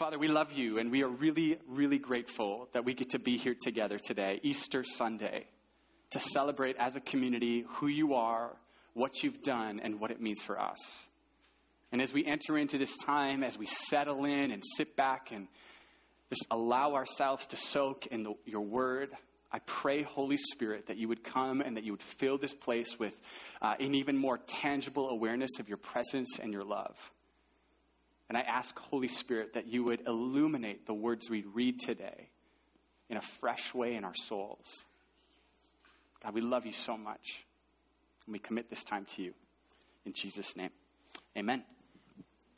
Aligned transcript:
Father, 0.00 0.18
we 0.18 0.28
love 0.28 0.54
you 0.54 0.78
and 0.78 0.90
we 0.90 1.02
are 1.02 1.10
really, 1.10 1.58
really 1.68 1.98
grateful 1.98 2.70
that 2.72 2.86
we 2.86 2.94
get 2.94 3.10
to 3.10 3.18
be 3.18 3.36
here 3.36 3.54
together 3.54 3.98
today, 3.98 4.40
Easter 4.42 4.82
Sunday, 4.82 5.44
to 6.08 6.18
celebrate 6.18 6.74
as 6.78 6.96
a 6.96 7.00
community 7.00 7.66
who 7.68 7.86
you 7.86 8.14
are, 8.14 8.56
what 8.94 9.22
you've 9.22 9.42
done, 9.42 9.78
and 9.78 10.00
what 10.00 10.10
it 10.10 10.18
means 10.18 10.40
for 10.40 10.58
us. 10.58 10.78
And 11.92 12.00
as 12.00 12.14
we 12.14 12.24
enter 12.24 12.56
into 12.56 12.78
this 12.78 12.96
time, 12.96 13.44
as 13.44 13.58
we 13.58 13.66
settle 13.66 14.24
in 14.24 14.50
and 14.50 14.62
sit 14.78 14.96
back 14.96 15.32
and 15.32 15.48
just 16.30 16.46
allow 16.50 16.94
ourselves 16.94 17.46
to 17.48 17.58
soak 17.58 18.06
in 18.06 18.22
the, 18.22 18.32
your 18.46 18.62
word, 18.62 19.10
I 19.52 19.58
pray, 19.66 20.02
Holy 20.02 20.38
Spirit, 20.38 20.86
that 20.86 20.96
you 20.96 21.08
would 21.08 21.22
come 21.22 21.60
and 21.60 21.76
that 21.76 21.84
you 21.84 21.92
would 21.92 22.02
fill 22.02 22.38
this 22.38 22.54
place 22.54 22.98
with 22.98 23.20
uh, 23.60 23.74
an 23.78 23.94
even 23.94 24.16
more 24.16 24.38
tangible 24.38 25.10
awareness 25.10 25.58
of 25.58 25.68
your 25.68 25.76
presence 25.76 26.38
and 26.38 26.54
your 26.54 26.64
love. 26.64 26.96
And 28.30 28.38
I 28.38 28.42
ask, 28.42 28.78
Holy 28.78 29.08
Spirit, 29.08 29.54
that 29.54 29.66
you 29.66 29.82
would 29.82 30.06
illuminate 30.06 30.86
the 30.86 30.94
words 30.94 31.28
we 31.28 31.42
read 31.52 31.80
today 31.80 32.28
in 33.08 33.16
a 33.16 33.20
fresh 33.20 33.74
way 33.74 33.96
in 33.96 34.04
our 34.04 34.14
souls. 34.14 34.84
God, 36.22 36.32
we 36.32 36.40
love 36.40 36.64
you 36.64 36.72
so 36.72 36.96
much. 36.96 37.44
And 38.26 38.32
we 38.32 38.38
commit 38.38 38.70
this 38.70 38.84
time 38.84 39.04
to 39.16 39.22
you. 39.22 39.34
In 40.06 40.12
Jesus' 40.12 40.56
name, 40.56 40.70
amen. 41.36 41.64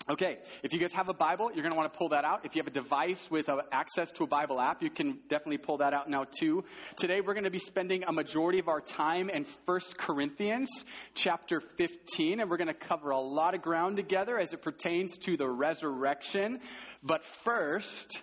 Okay, 0.09 0.39
if 0.65 0.73
you 0.73 0.81
guys 0.81 0.93
have 0.95 1.09
a 1.09 1.15
Bible, 1.15 1.53
you're 1.55 1.63
going 1.63 1.71
to 1.71 1.79
want 1.79 1.93
to 1.93 1.97
pull 1.97 2.09
that 2.09 2.25
out. 2.25 2.45
If 2.45 2.57
you 2.57 2.61
have 2.61 2.67
a 2.67 2.73
device 2.73 3.31
with 3.31 3.49
access 3.71 4.11
to 4.13 4.25
a 4.25 4.27
Bible 4.27 4.61
app, 4.61 4.83
you 4.83 4.91
can 4.91 5.21
definitely 5.29 5.59
pull 5.59 5.77
that 5.79 5.95
out 5.95 6.11
now 6.11 6.25
too. 6.25 6.65
Today 6.97 7.21
we're 7.21 7.35
going 7.35 7.45
to 7.45 7.51
be 7.51 7.61
spending 7.61 8.03
a 8.09 8.13
majority 8.13 8.59
of 8.59 8.67
our 8.67 8.81
time 8.81 9.31
in 9.31 9.47
1 9.65 9.81
Corinthians 9.97 10.69
chapter 11.15 11.61
15, 11.61 12.41
and 12.41 12.51
we're 12.51 12.57
going 12.57 12.67
to 12.67 12.75
cover 12.75 13.11
a 13.11 13.21
lot 13.21 13.55
of 13.55 13.63
ground 13.63 13.97
together 13.97 14.41
as 14.41 14.53
it 14.53 14.61
pertains 14.61 15.17
to 15.19 15.37
the 15.37 15.49
resurrection. 15.49 16.59
But 17.05 17.25
first, 17.25 18.23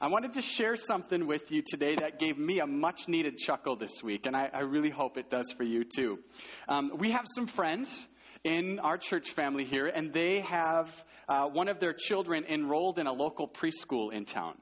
I 0.00 0.06
wanted 0.06 0.32
to 0.32 0.40
share 0.40 0.76
something 0.76 1.26
with 1.26 1.52
you 1.52 1.62
today 1.62 1.94
that 1.96 2.18
gave 2.18 2.38
me 2.38 2.60
a 2.60 2.66
much 2.66 3.06
needed 3.06 3.36
chuckle 3.36 3.76
this 3.76 4.02
week, 4.02 4.24
and 4.24 4.34
I, 4.34 4.48
I 4.54 4.60
really 4.60 4.90
hope 4.90 5.18
it 5.18 5.28
does 5.28 5.52
for 5.54 5.64
you 5.64 5.84
too. 5.84 6.20
Um, 6.68 6.92
we 6.96 7.10
have 7.10 7.26
some 7.34 7.46
friends 7.46 8.08
in 8.44 8.78
our 8.78 8.98
church 8.98 9.32
family 9.32 9.64
here, 9.64 9.86
and 9.86 10.12
they 10.12 10.40
have 10.40 11.04
uh, 11.28 11.46
one 11.46 11.68
of 11.68 11.80
their 11.80 11.92
children 11.92 12.44
enrolled 12.48 12.98
in 12.98 13.06
a 13.06 13.12
local 13.12 13.48
preschool 13.48 14.12
in 14.12 14.24
town. 14.24 14.54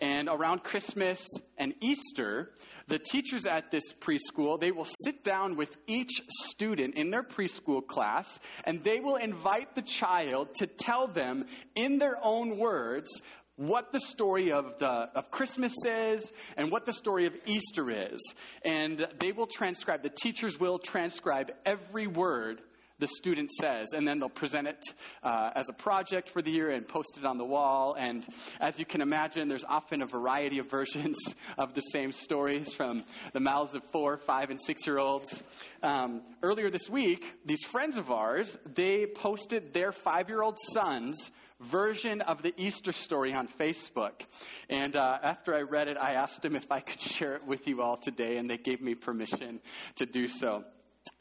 And 0.00 0.28
around 0.28 0.62
Christmas 0.62 1.26
and 1.56 1.74
Easter, 1.80 2.52
the 2.86 3.00
teachers 3.00 3.46
at 3.46 3.72
this 3.72 3.92
preschool, 3.94 4.60
they 4.60 4.70
will 4.70 4.86
sit 5.04 5.24
down 5.24 5.56
with 5.56 5.76
each 5.88 6.22
student 6.44 6.94
in 6.94 7.10
their 7.10 7.24
preschool 7.24 7.84
class 7.84 8.38
and 8.64 8.84
they 8.84 9.00
will 9.00 9.16
invite 9.16 9.74
the 9.74 9.82
child 9.82 10.54
to 10.56 10.68
tell 10.68 11.08
them 11.08 11.46
in 11.74 11.98
their 11.98 12.16
own 12.22 12.58
words 12.58 13.10
what 13.56 13.90
the 13.92 13.98
story 13.98 14.52
of, 14.52 14.78
the, 14.78 14.86
of 14.86 15.32
Christmas 15.32 15.74
is 15.84 16.32
and 16.56 16.70
what 16.70 16.86
the 16.86 16.92
story 16.92 17.26
of 17.26 17.34
Easter 17.44 17.90
is. 17.90 18.20
And 18.64 19.04
they 19.18 19.32
will 19.32 19.48
transcribe, 19.48 20.04
the 20.04 20.10
teachers 20.10 20.60
will 20.60 20.78
transcribe 20.78 21.50
every 21.66 22.06
word 22.06 22.62
the 22.98 23.06
student 23.06 23.50
says, 23.52 23.92
and 23.92 24.06
then 24.06 24.18
they'll 24.18 24.28
present 24.28 24.66
it 24.68 24.84
uh, 25.22 25.50
as 25.54 25.68
a 25.68 25.72
project 25.72 26.28
for 26.28 26.42
the 26.42 26.50
year 26.50 26.70
and 26.70 26.86
post 26.86 27.16
it 27.16 27.24
on 27.24 27.38
the 27.38 27.44
wall. 27.44 27.94
And 27.98 28.26
as 28.60 28.78
you 28.78 28.84
can 28.84 29.00
imagine, 29.00 29.48
there's 29.48 29.64
often 29.64 30.02
a 30.02 30.06
variety 30.06 30.58
of 30.58 30.70
versions 30.70 31.16
of 31.58 31.74
the 31.74 31.80
same 31.80 32.12
stories 32.12 32.72
from 32.72 33.04
the 33.32 33.40
mouths 33.40 33.74
of 33.74 33.82
four, 33.92 34.18
five, 34.18 34.50
and 34.50 34.60
six 34.60 34.86
year 34.86 34.98
olds. 34.98 35.42
Um, 35.82 36.22
earlier 36.42 36.70
this 36.70 36.88
week, 36.90 37.24
these 37.44 37.62
friends 37.64 37.96
of 37.96 38.10
ours, 38.10 38.58
they 38.74 39.06
posted 39.06 39.72
their 39.72 39.92
five 39.92 40.28
year 40.28 40.42
old 40.42 40.58
son's 40.72 41.30
version 41.60 42.20
of 42.22 42.42
the 42.42 42.54
Easter 42.56 42.92
story 42.92 43.32
on 43.32 43.48
Facebook. 43.48 44.22
And 44.68 44.94
uh, 44.94 45.18
after 45.22 45.54
I 45.54 45.62
read 45.62 45.88
it, 45.88 45.96
I 45.96 46.12
asked 46.12 46.42
them 46.42 46.54
if 46.54 46.70
I 46.70 46.80
could 46.80 47.00
share 47.00 47.34
it 47.36 47.46
with 47.46 47.66
you 47.66 47.82
all 47.82 47.96
today, 47.96 48.36
and 48.36 48.48
they 48.48 48.58
gave 48.58 48.80
me 48.80 48.94
permission 48.94 49.60
to 49.96 50.06
do 50.06 50.28
so. 50.28 50.64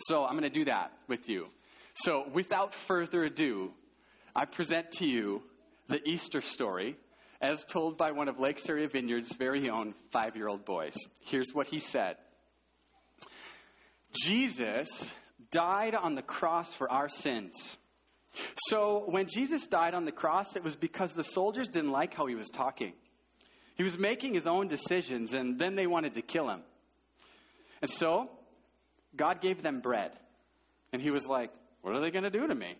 So 0.07 0.25
I'm 0.25 0.31
going 0.31 0.43
to 0.43 0.49
do 0.49 0.65
that 0.65 0.91
with 1.07 1.29
you. 1.29 1.47
So, 2.03 2.27
without 2.31 2.75
further 2.75 3.23
ado, 3.23 3.71
I 4.35 4.45
present 4.45 4.91
to 4.99 5.07
you 5.07 5.41
the 5.87 5.99
Easter 6.07 6.41
story 6.41 6.95
as 7.41 7.65
told 7.65 7.97
by 7.97 8.11
one 8.11 8.27
of 8.27 8.39
Lakes 8.39 8.69
Area 8.69 8.87
Vineyard's 8.87 9.35
very 9.35 9.69
own 9.69 9.95
five 10.11 10.35
year 10.35 10.47
old 10.47 10.63
boys. 10.63 10.95
Here's 11.19 11.53
what 11.53 11.67
he 11.67 11.79
said 11.79 12.17
Jesus 14.11 15.13
died 15.51 15.95
on 15.95 16.15
the 16.15 16.21
cross 16.21 16.73
for 16.73 16.91
our 16.91 17.09
sins. 17.09 17.77
So, 18.67 19.05
when 19.07 19.27
Jesus 19.27 19.65
died 19.65 19.95
on 19.95 20.05
the 20.05 20.11
cross, 20.11 20.55
it 20.55 20.63
was 20.63 20.75
because 20.75 21.13
the 21.13 21.23
soldiers 21.23 21.67
didn't 21.67 21.91
like 21.91 22.13
how 22.13 22.27
he 22.27 22.35
was 22.35 22.49
talking. 22.49 22.93
He 23.75 23.83
was 23.83 23.97
making 23.97 24.35
his 24.35 24.45
own 24.45 24.67
decisions, 24.67 25.33
and 25.33 25.57
then 25.57 25.75
they 25.75 25.87
wanted 25.87 26.13
to 26.15 26.21
kill 26.21 26.49
him. 26.49 26.61
And 27.81 27.89
so, 27.89 28.29
God 29.15 29.41
gave 29.41 29.63
them 29.63 29.81
bread. 29.81 30.11
And 30.93 31.01
he 31.01 31.09
was 31.09 31.25
like, 31.25 31.51
what 31.81 31.95
are 31.95 31.99
they 31.99 32.11
going 32.11 32.23
to 32.23 32.29
do 32.29 32.47
to 32.47 32.55
me? 32.55 32.75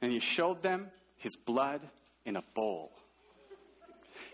And 0.00 0.12
he 0.12 0.20
showed 0.20 0.62
them 0.62 0.88
his 1.16 1.36
blood 1.36 1.80
in 2.24 2.36
a 2.36 2.42
bowl. 2.54 2.92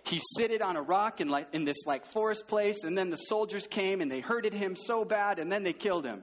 He 0.04 0.20
seated 0.36 0.62
on 0.62 0.76
a 0.76 0.82
rock 0.82 1.20
in, 1.20 1.28
like, 1.28 1.48
in 1.52 1.64
this 1.64 1.86
like 1.86 2.06
forest 2.06 2.46
place, 2.46 2.84
and 2.84 2.96
then 2.96 3.10
the 3.10 3.16
soldiers 3.16 3.66
came 3.66 4.00
and 4.00 4.10
they 4.10 4.20
hurted 4.20 4.52
him 4.52 4.76
so 4.76 5.04
bad, 5.04 5.38
and 5.38 5.50
then 5.50 5.62
they 5.62 5.72
killed 5.72 6.04
him. 6.04 6.22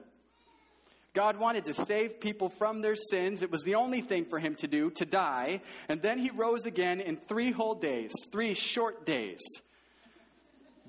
God 1.14 1.38
wanted 1.38 1.66
to 1.66 1.74
save 1.74 2.20
people 2.20 2.48
from 2.48 2.80
their 2.80 2.94
sins. 2.94 3.42
It 3.42 3.50
was 3.50 3.62
the 3.64 3.74
only 3.74 4.00
thing 4.00 4.24
for 4.24 4.38
him 4.38 4.54
to 4.56 4.66
do, 4.66 4.90
to 4.92 5.04
die. 5.04 5.60
And 5.88 6.00
then 6.00 6.18
he 6.18 6.30
rose 6.30 6.64
again 6.64 7.00
in 7.00 7.16
three 7.16 7.50
whole 7.50 7.74
days, 7.74 8.12
three 8.30 8.54
short 8.54 9.04
days. 9.04 9.40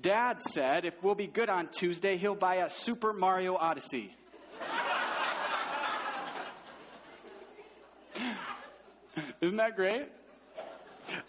Dad 0.00 0.40
said 0.40 0.84
if 0.86 0.94
we'll 1.02 1.14
be 1.14 1.26
good 1.26 1.50
on 1.50 1.68
Tuesday, 1.68 2.16
he'll 2.16 2.34
buy 2.34 2.56
a 2.56 2.70
Super 2.70 3.12
Mario 3.12 3.54
Odyssey. 3.54 4.14
Isn't 9.40 9.56
that 9.56 9.76
great? 9.76 10.08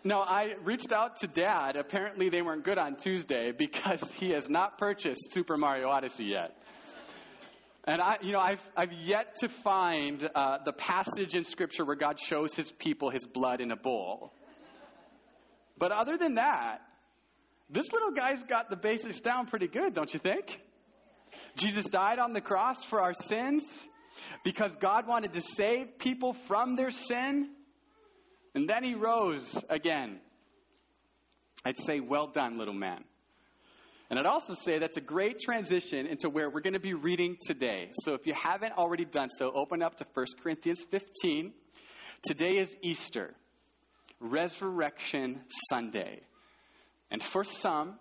No, 0.03 0.21
I 0.21 0.55
reached 0.63 0.91
out 0.91 1.17
to 1.17 1.27
dad. 1.27 1.75
Apparently, 1.75 2.29
they 2.29 2.41
weren't 2.41 2.63
good 2.63 2.77
on 2.77 2.95
Tuesday 2.95 3.51
because 3.51 4.09
he 4.13 4.31
has 4.31 4.49
not 4.49 4.77
purchased 4.77 5.33
Super 5.33 5.57
Mario 5.57 5.89
Odyssey 5.89 6.25
yet. 6.25 6.55
And 7.83 8.01
I, 8.01 8.17
you 8.21 8.31
know, 8.31 8.39
I've, 8.39 8.67
I've 8.75 8.93
yet 8.93 9.35
to 9.41 9.49
find 9.49 10.27
uh, 10.33 10.57
the 10.65 10.73
passage 10.73 11.35
in 11.35 11.43
Scripture 11.43 11.85
where 11.85 11.95
God 11.95 12.19
shows 12.19 12.55
his 12.55 12.71
people 12.71 13.11
his 13.11 13.25
blood 13.25 13.61
in 13.61 13.71
a 13.71 13.75
bowl. 13.75 14.33
But 15.77 15.91
other 15.91 16.17
than 16.17 16.35
that, 16.35 16.81
this 17.69 17.91
little 17.91 18.11
guy's 18.11 18.43
got 18.43 18.69
the 18.69 18.75
basics 18.75 19.19
down 19.19 19.45
pretty 19.45 19.67
good, 19.67 19.93
don't 19.93 20.11
you 20.13 20.19
think? 20.19 20.61
Jesus 21.57 21.85
died 21.85 22.17
on 22.17 22.33
the 22.33 22.41
cross 22.41 22.83
for 22.83 23.01
our 23.01 23.13
sins 23.13 23.63
because 24.43 24.75
God 24.77 25.07
wanted 25.07 25.33
to 25.33 25.41
save 25.41 25.99
people 25.99 26.33
from 26.33 26.75
their 26.75 26.91
sin. 26.91 27.49
And 28.55 28.69
then 28.69 28.83
he 28.85 28.95
rose 28.95 29.63
again. 29.69 30.19
I'd 31.65 31.77
say, 31.77 31.99
Well 31.99 32.27
done, 32.27 32.57
little 32.57 32.73
man. 32.73 33.03
And 34.09 34.17
I'd 34.17 34.25
also 34.25 34.53
say 34.53 34.79
that's 34.79 34.97
a 34.97 35.01
great 35.01 35.39
transition 35.39 36.05
into 36.05 36.29
where 36.29 36.49
we're 36.49 36.61
going 36.61 36.73
to 36.73 36.79
be 36.79 36.93
reading 36.93 37.37
today. 37.45 37.89
So 38.03 38.13
if 38.13 38.25
you 38.25 38.33
haven't 38.33 38.73
already 38.73 39.03
done 39.03 39.29
so, 39.29 39.51
open 39.51 39.81
up 39.81 39.97
to 39.97 40.05
1 40.13 40.25
Corinthians 40.41 40.83
15. 40.89 41.51
Today 42.23 42.57
is 42.57 42.77
Easter, 42.81 43.33
Resurrection 44.19 45.41
Sunday. 45.69 46.21
And 47.09 47.21
for 47.21 47.43
some, 47.43 47.95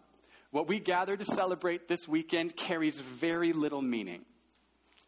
what 0.50 0.68
we 0.68 0.78
gather 0.78 1.16
to 1.16 1.24
celebrate 1.24 1.88
this 1.88 2.06
weekend 2.06 2.54
carries 2.54 2.98
very 2.98 3.52
little 3.52 3.82
meaning 3.82 4.26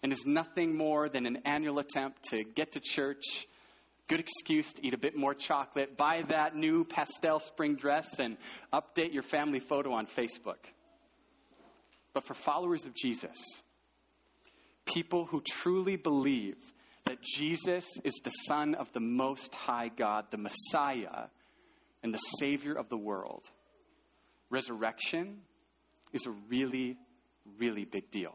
and 0.02 0.12
is 0.12 0.24
nothing 0.24 0.76
more 0.76 1.08
than 1.08 1.26
an 1.26 1.38
annual 1.44 1.78
attempt 1.78 2.24
to 2.30 2.42
get 2.42 2.72
to 2.72 2.80
church 2.80 3.46
Good 4.08 4.20
excuse 4.20 4.72
to 4.74 4.86
eat 4.86 4.94
a 4.94 4.98
bit 4.98 5.16
more 5.16 5.34
chocolate, 5.34 5.96
buy 5.96 6.22
that 6.28 6.54
new 6.54 6.84
pastel 6.84 7.40
spring 7.40 7.74
dress, 7.74 8.20
and 8.20 8.36
update 8.72 9.12
your 9.12 9.24
family 9.24 9.58
photo 9.58 9.92
on 9.92 10.06
Facebook. 10.06 10.58
But 12.14 12.24
for 12.24 12.34
followers 12.34 12.84
of 12.86 12.94
Jesus, 12.94 13.36
people 14.84 15.26
who 15.26 15.40
truly 15.40 15.96
believe 15.96 16.56
that 17.04 17.20
Jesus 17.20 17.84
is 18.04 18.14
the 18.22 18.30
Son 18.30 18.74
of 18.74 18.92
the 18.92 19.00
Most 19.00 19.54
High 19.54 19.88
God, 19.88 20.26
the 20.30 20.38
Messiah, 20.38 21.26
and 22.02 22.14
the 22.14 22.22
Savior 22.38 22.74
of 22.74 22.88
the 22.88 22.96
world, 22.96 23.44
resurrection 24.50 25.38
is 26.12 26.26
a 26.26 26.30
really, 26.48 26.96
really 27.58 27.84
big 27.84 28.10
deal. 28.10 28.34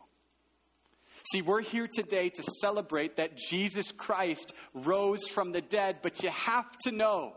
See, 1.31 1.41
we're 1.41 1.61
here 1.61 1.87
today 1.87 2.29
to 2.29 2.43
celebrate 2.61 3.17
that 3.17 3.37
Jesus 3.37 3.91
Christ 3.91 4.53
rose 4.73 5.27
from 5.27 5.51
the 5.51 5.61
dead, 5.61 5.97
but 6.01 6.23
you 6.23 6.29
have 6.29 6.77
to 6.83 6.91
know 6.91 7.33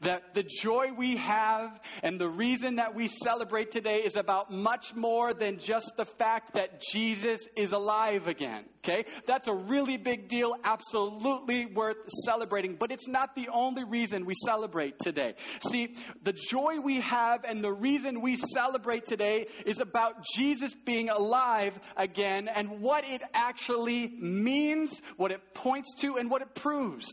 That 0.00 0.34
the 0.34 0.42
joy 0.42 0.92
we 0.96 1.16
have 1.16 1.80
and 2.02 2.20
the 2.20 2.28
reason 2.28 2.76
that 2.76 2.94
we 2.94 3.08
celebrate 3.08 3.70
today 3.70 3.98
is 3.98 4.16
about 4.16 4.50
much 4.50 4.94
more 4.94 5.34
than 5.34 5.58
just 5.58 5.92
the 5.96 6.04
fact 6.04 6.54
that 6.54 6.80
Jesus 6.80 7.48
is 7.56 7.72
alive 7.72 8.26
again. 8.26 8.64
Okay? 8.84 9.04
That's 9.26 9.46
a 9.46 9.54
really 9.54 9.96
big 9.96 10.28
deal, 10.28 10.54
absolutely 10.64 11.66
worth 11.66 11.98
celebrating, 12.24 12.76
but 12.78 12.90
it's 12.90 13.06
not 13.06 13.34
the 13.36 13.48
only 13.52 13.84
reason 13.84 14.26
we 14.26 14.34
celebrate 14.44 14.98
today. 14.98 15.34
See, 15.68 15.94
the 16.22 16.32
joy 16.32 16.80
we 16.80 17.00
have 17.00 17.44
and 17.44 17.62
the 17.62 17.72
reason 17.72 18.20
we 18.20 18.36
celebrate 18.36 19.06
today 19.06 19.46
is 19.64 19.78
about 19.78 20.24
Jesus 20.34 20.74
being 20.74 21.10
alive 21.10 21.78
again 21.96 22.48
and 22.48 22.80
what 22.80 23.04
it 23.04 23.22
actually 23.34 24.08
means, 24.18 25.00
what 25.16 25.30
it 25.30 25.54
points 25.54 25.94
to, 26.00 26.16
and 26.16 26.28
what 26.28 26.42
it 26.42 26.54
proves. 26.54 27.08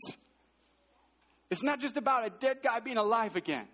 It's 1.50 1.62
not 1.62 1.80
just 1.80 1.96
about 1.96 2.26
a 2.26 2.30
dead 2.30 2.58
guy 2.62 2.80
being 2.80 2.96
alive 2.96 3.36
again. 3.36 3.66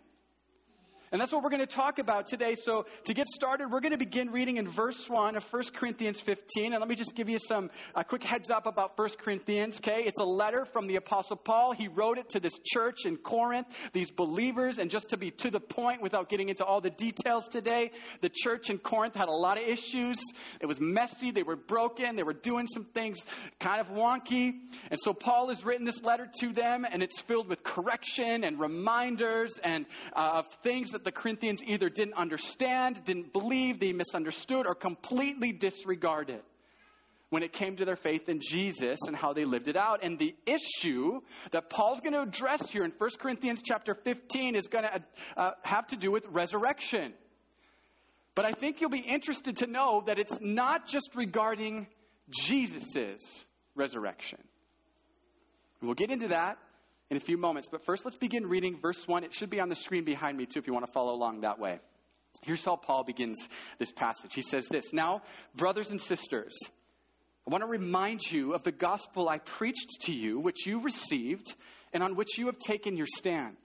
And 1.13 1.21
that's 1.21 1.33
what 1.33 1.43
we're 1.43 1.51
going 1.51 1.61
to 1.61 1.67
talk 1.67 1.99
about 1.99 2.27
today. 2.27 2.57
So, 2.57 2.87
to 3.05 3.15
get 3.15 3.29
started, 3.29 3.71
we're 3.71 3.81
going 3.81 3.93
to 3.93 3.99
begin 3.99 4.31
reading 4.31 4.57
in 4.57 4.69
verse 4.69 5.09
1 5.09 5.37
of 5.37 5.53
1 5.53 5.63
Corinthians 5.75 6.21
15. 6.21 6.73
And 6.73 6.81
let 6.81 6.89
me 6.89 6.97
just 6.97 7.15
give 7.15 7.29
you 7.29 7.39
some 7.39 7.71
a 7.95 8.03
quick 8.03 8.25
heads 8.25 8.51
up 8.51 8.67
about 8.67 8.99
1 8.99 9.09
Corinthians, 9.19 9.79
okay? 9.79 10.03
It's 10.05 10.19
a 10.19 10.25
letter 10.25 10.65
from 10.65 10.89
the 10.89 10.97
Apostle 10.97 11.37
Paul. 11.37 11.73
He 11.73 11.87
wrote 11.87 12.19
it 12.19 12.29
to 12.31 12.41
this 12.41 12.59
church 12.65 13.07
in 13.07 13.17
Corinth, 13.17 13.69
these 13.93 14.11
believers. 14.11 14.79
And 14.79 14.91
just 14.91 15.11
to 15.11 15.17
be 15.17 15.31
to 15.33 15.51
the 15.51 15.61
point 15.61 16.03
without 16.03 16.29
getting 16.29 16.49
into 16.49 16.65
all 16.65 16.81
the 16.81 16.91
details 16.91 17.47
today, 17.49 17.93
the 18.21 18.29
church 18.29 18.69
in 18.69 18.79
Corinth 18.79 19.15
had 19.15 19.29
a 19.29 19.33
lot 19.33 19.59
of 19.59 19.65
issues. 19.67 20.19
It 20.61 20.67
was 20.67 20.81
messy, 20.81 21.31
they 21.31 21.45
were 21.45 21.57
broken, 21.57 22.17
they 22.17 22.25
were 22.25 22.35
doing 22.35 22.67
some 22.67 22.85
things 22.85 23.19
kind 23.61 23.81
of 23.81 23.89
wonky. 23.91 24.61
And 24.91 24.99
so, 25.01 25.13
Paul 25.13 25.49
has 25.49 25.65
written 25.65 25.85
this 25.85 26.03
letter 26.03 26.29
to 26.41 26.53
them, 26.53 26.85
and 26.91 27.03
it's 27.03 27.21
filled 27.21 27.49
with 27.49 27.63
correction 27.63 28.45
and 28.45 28.59
reminders 28.59 29.59
and 29.63 29.87
uh, 30.15 30.33
of 30.37 30.47
things 30.63 30.91
that 30.91 31.05
the 31.07 31.13
Corinthians 31.13 31.63
either 31.65 31.89
didn't 31.89 32.15
understand, 32.15 33.03
didn't 33.05 33.33
believe, 33.33 33.79
they 33.79 33.93
misunderstood, 33.93 34.67
or 34.67 34.75
completely 34.75 35.53
disregarded 35.53 36.43
when 37.31 37.43
it 37.43 37.53
came 37.53 37.77
to 37.77 37.85
their 37.85 37.97
faith 37.97 38.29
in 38.29 38.41
Jesus 38.41 38.99
and 39.07 39.17
how 39.17 39.33
they 39.33 39.45
lived 39.45 39.69
it 39.69 39.77
out. 39.77 40.01
And 40.03 40.19
the 40.19 40.35
issue 40.47 41.21
that 41.53 41.71
Paul's 41.71 42.01
going 42.01 42.13
to 42.13 42.23
address 42.23 42.71
here 42.71 42.85
in 42.85 42.93
1 42.99 43.11
Corinthians 43.19 43.63
chapter 43.65 43.95
15 43.95 44.57
is 44.57 44.67
going 44.67 44.85
to 44.85 45.03
uh, 45.37 45.51
have 45.63 45.87
to 45.89 45.97
do 45.97 46.11
with 46.11 46.25
resurrection. 46.27 47.15
But 48.35 48.45
I 48.45 48.53
think 48.53 48.81
you'll 48.81 48.91
be 48.91 48.99
interested 48.99 49.59
to 49.59 49.67
know 49.67 50.03
that 50.07 50.19
it's 50.19 50.41
not 50.41 50.87
just 50.87 51.15
regarding 51.15 51.87
Jesus' 52.31 53.45
resurrection. 53.77 54.41
We'll 55.81 55.95
get 55.95 56.11
into 56.11 56.29
that 56.29 56.59
in 57.11 57.17
a 57.17 57.21
few 57.21 57.37
moments. 57.37 57.69
But 57.71 57.85
first, 57.85 58.05
let's 58.05 58.17
begin 58.17 58.47
reading 58.47 58.79
verse 58.81 59.07
1. 59.07 59.25
It 59.25 59.35
should 59.35 59.51
be 59.51 59.61
on 59.61 59.69
the 59.69 59.75
screen 59.75 60.05
behind 60.05 60.37
me, 60.37 60.47
too, 60.47 60.59
if 60.59 60.67
you 60.67 60.73
want 60.73 60.87
to 60.87 60.93
follow 60.93 61.15
along 61.15 61.41
that 61.43 61.59
way. 61.59 61.79
Here's 62.43 62.65
how 62.65 62.77
Paul 62.77 63.05
begins 63.05 63.49
this 63.79 63.93
passage. 63.93 64.35
He 64.35 64.43
says 64.43 64.67
this 64.69 64.93
Now, 64.93 65.23
brothers 65.55 65.91
and 65.91 66.01
sisters, 66.01 66.55
I 67.47 67.51
want 67.51 67.63
to 67.63 67.69
remind 67.69 68.21
you 68.31 68.55
of 68.55 68.63
the 68.63 68.73
gospel 68.73 69.29
I 69.29 69.39
preached 69.39 70.03
to 70.03 70.13
you, 70.13 70.39
which 70.41 70.67
you 70.67 70.81
received, 70.81 71.55
and 71.93 72.03
on 72.03 72.17
which 72.17 72.39
you 72.39 72.47
have 72.47 72.59
taken 72.59 72.97
your 72.97 73.07
stand. 73.17 73.57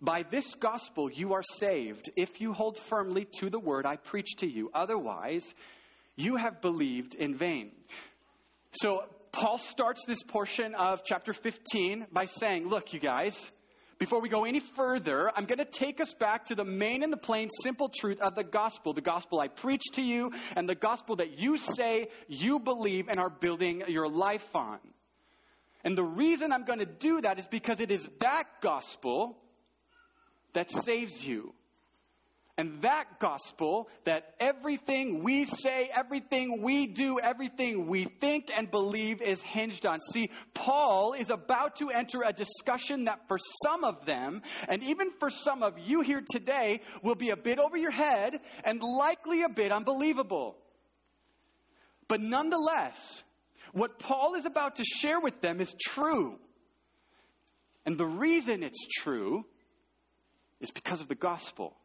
By 0.00 0.24
this 0.30 0.54
gospel 0.54 1.10
you 1.10 1.34
are 1.34 1.42
saved 1.58 2.10
if 2.16 2.40
you 2.40 2.52
hold 2.52 2.78
firmly 2.78 3.26
to 3.40 3.50
the 3.50 3.58
word 3.58 3.84
I 3.84 3.96
preached 3.96 4.38
to 4.38 4.46
you. 4.46 4.70
Otherwise, 4.72 5.54
you 6.16 6.36
have 6.36 6.60
believed 6.60 7.14
in 7.14 7.34
vain. 7.34 7.72
So, 8.80 9.04
Paul 9.32 9.58
starts 9.58 10.04
this 10.06 10.22
portion 10.22 10.74
of 10.74 11.02
chapter 11.04 11.32
15 11.32 12.06
by 12.12 12.24
saying, 12.24 12.68
Look, 12.68 12.92
you 12.92 13.00
guys, 13.00 13.52
before 13.98 14.20
we 14.20 14.28
go 14.28 14.44
any 14.44 14.60
further, 14.60 15.30
I'm 15.34 15.44
going 15.44 15.58
to 15.58 15.64
take 15.64 16.00
us 16.00 16.14
back 16.14 16.46
to 16.46 16.54
the 16.54 16.64
main 16.64 17.02
and 17.02 17.12
the 17.12 17.18
plain, 17.18 17.48
simple 17.62 17.88
truth 17.88 18.20
of 18.20 18.34
the 18.34 18.44
gospel. 18.44 18.92
The 18.92 19.00
gospel 19.00 19.40
I 19.40 19.48
preach 19.48 19.82
to 19.94 20.02
you, 20.02 20.32
and 20.56 20.68
the 20.68 20.74
gospel 20.74 21.16
that 21.16 21.38
you 21.38 21.56
say 21.56 22.08
you 22.28 22.58
believe 22.58 23.08
and 23.08 23.18
are 23.18 23.30
building 23.30 23.82
your 23.88 24.08
life 24.08 24.54
on. 24.54 24.78
And 25.84 25.96
the 25.96 26.04
reason 26.04 26.52
I'm 26.52 26.64
going 26.64 26.80
to 26.80 26.86
do 26.86 27.20
that 27.22 27.38
is 27.38 27.46
because 27.46 27.80
it 27.80 27.90
is 27.90 28.08
that 28.20 28.44
gospel 28.60 29.36
that 30.52 30.70
saves 30.70 31.26
you. 31.26 31.54
And 32.58 32.82
that 32.82 33.20
gospel, 33.20 33.88
that 34.02 34.34
everything 34.40 35.22
we 35.22 35.44
say, 35.44 35.88
everything 35.94 36.60
we 36.60 36.88
do, 36.88 37.20
everything 37.20 37.86
we 37.86 38.04
think 38.20 38.50
and 38.54 38.68
believe 38.68 39.22
is 39.22 39.40
hinged 39.40 39.86
on. 39.86 40.00
See, 40.00 40.30
Paul 40.54 41.12
is 41.12 41.30
about 41.30 41.76
to 41.76 41.90
enter 41.90 42.22
a 42.26 42.32
discussion 42.32 43.04
that 43.04 43.28
for 43.28 43.38
some 43.62 43.84
of 43.84 44.04
them, 44.06 44.42
and 44.68 44.82
even 44.82 45.12
for 45.20 45.30
some 45.30 45.62
of 45.62 45.78
you 45.78 46.00
here 46.00 46.20
today, 46.32 46.80
will 47.00 47.14
be 47.14 47.30
a 47.30 47.36
bit 47.36 47.60
over 47.60 47.76
your 47.76 47.92
head 47.92 48.40
and 48.64 48.82
likely 48.82 49.42
a 49.42 49.48
bit 49.48 49.70
unbelievable. 49.70 50.56
But 52.08 52.20
nonetheless, 52.20 53.22
what 53.72 54.00
Paul 54.00 54.34
is 54.34 54.46
about 54.46 54.76
to 54.76 54.84
share 54.84 55.20
with 55.20 55.40
them 55.40 55.60
is 55.60 55.72
true. 55.80 56.40
And 57.86 57.96
the 57.96 58.06
reason 58.06 58.64
it's 58.64 58.84
true 58.84 59.44
is 60.60 60.72
because 60.72 61.00
of 61.00 61.06
the 61.06 61.14
gospel. 61.14 61.76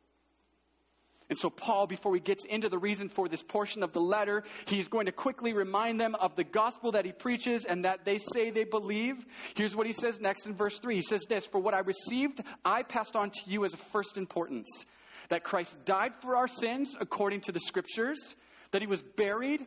And 1.33 1.39
so, 1.39 1.49
Paul, 1.49 1.87
before 1.87 2.13
he 2.13 2.19
gets 2.19 2.45
into 2.45 2.69
the 2.69 2.77
reason 2.77 3.09
for 3.09 3.27
this 3.27 3.41
portion 3.41 3.81
of 3.81 3.91
the 3.91 3.99
letter, 3.99 4.43
he's 4.65 4.87
going 4.87 5.07
to 5.07 5.11
quickly 5.11 5.51
remind 5.51 5.99
them 5.99 6.13
of 6.13 6.35
the 6.35 6.43
gospel 6.43 6.91
that 6.91 7.05
he 7.05 7.11
preaches 7.11 7.65
and 7.65 7.85
that 7.85 8.05
they 8.05 8.19
say 8.19 8.51
they 8.51 8.65
believe. 8.65 9.25
Here's 9.55 9.75
what 9.75 9.87
he 9.87 9.93
says 9.93 10.21
next 10.21 10.45
in 10.45 10.53
verse 10.53 10.77
3. 10.77 10.93
He 10.93 11.01
says 11.01 11.25
this 11.27 11.47
For 11.47 11.57
what 11.57 11.73
I 11.73 11.79
received, 11.79 12.43
I 12.63 12.83
passed 12.83 13.15
on 13.15 13.31
to 13.31 13.39
you 13.47 13.65
as 13.65 13.73
of 13.73 13.79
first 13.79 14.15
importance 14.15 14.85
that 15.29 15.43
Christ 15.43 15.83
died 15.85 16.13
for 16.19 16.35
our 16.35 16.47
sins 16.47 16.95
according 16.99 17.41
to 17.41 17.51
the 17.51 17.61
scriptures, 17.61 18.35
that 18.69 18.83
he 18.83 18.87
was 18.87 19.01
buried 19.01 19.65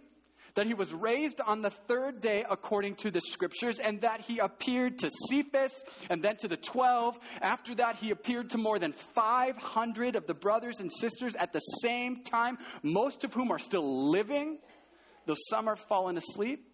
that 0.56 0.66
he 0.66 0.74
was 0.74 0.92
raised 0.92 1.40
on 1.40 1.62
the 1.62 1.70
third 1.70 2.20
day 2.20 2.44
according 2.50 2.96
to 2.96 3.10
the 3.10 3.20
scriptures, 3.20 3.78
and 3.78 4.00
that 4.00 4.22
he 4.22 4.38
appeared 4.38 4.98
to 4.98 5.10
Cephas 5.28 5.72
and 6.10 6.22
then 6.22 6.36
to 6.38 6.48
the 6.48 6.56
twelve. 6.56 7.18
After 7.40 7.74
that, 7.76 7.96
he 7.96 8.10
appeared 8.10 8.50
to 8.50 8.58
more 8.58 8.78
than 8.78 8.92
500 8.92 10.16
of 10.16 10.26
the 10.26 10.34
brothers 10.34 10.80
and 10.80 10.90
sisters 10.92 11.36
at 11.36 11.52
the 11.52 11.60
same 11.60 12.24
time, 12.24 12.58
most 12.82 13.22
of 13.22 13.32
whom 13.32 13.52
are 13.52 13.58
still 13.58 14.10
living, 14.10 14.58
though 15.26 15.36
some 15.50 15.68
are 15.68 15.76
fallen 15.76 16.16
asleep. 16.16 16.66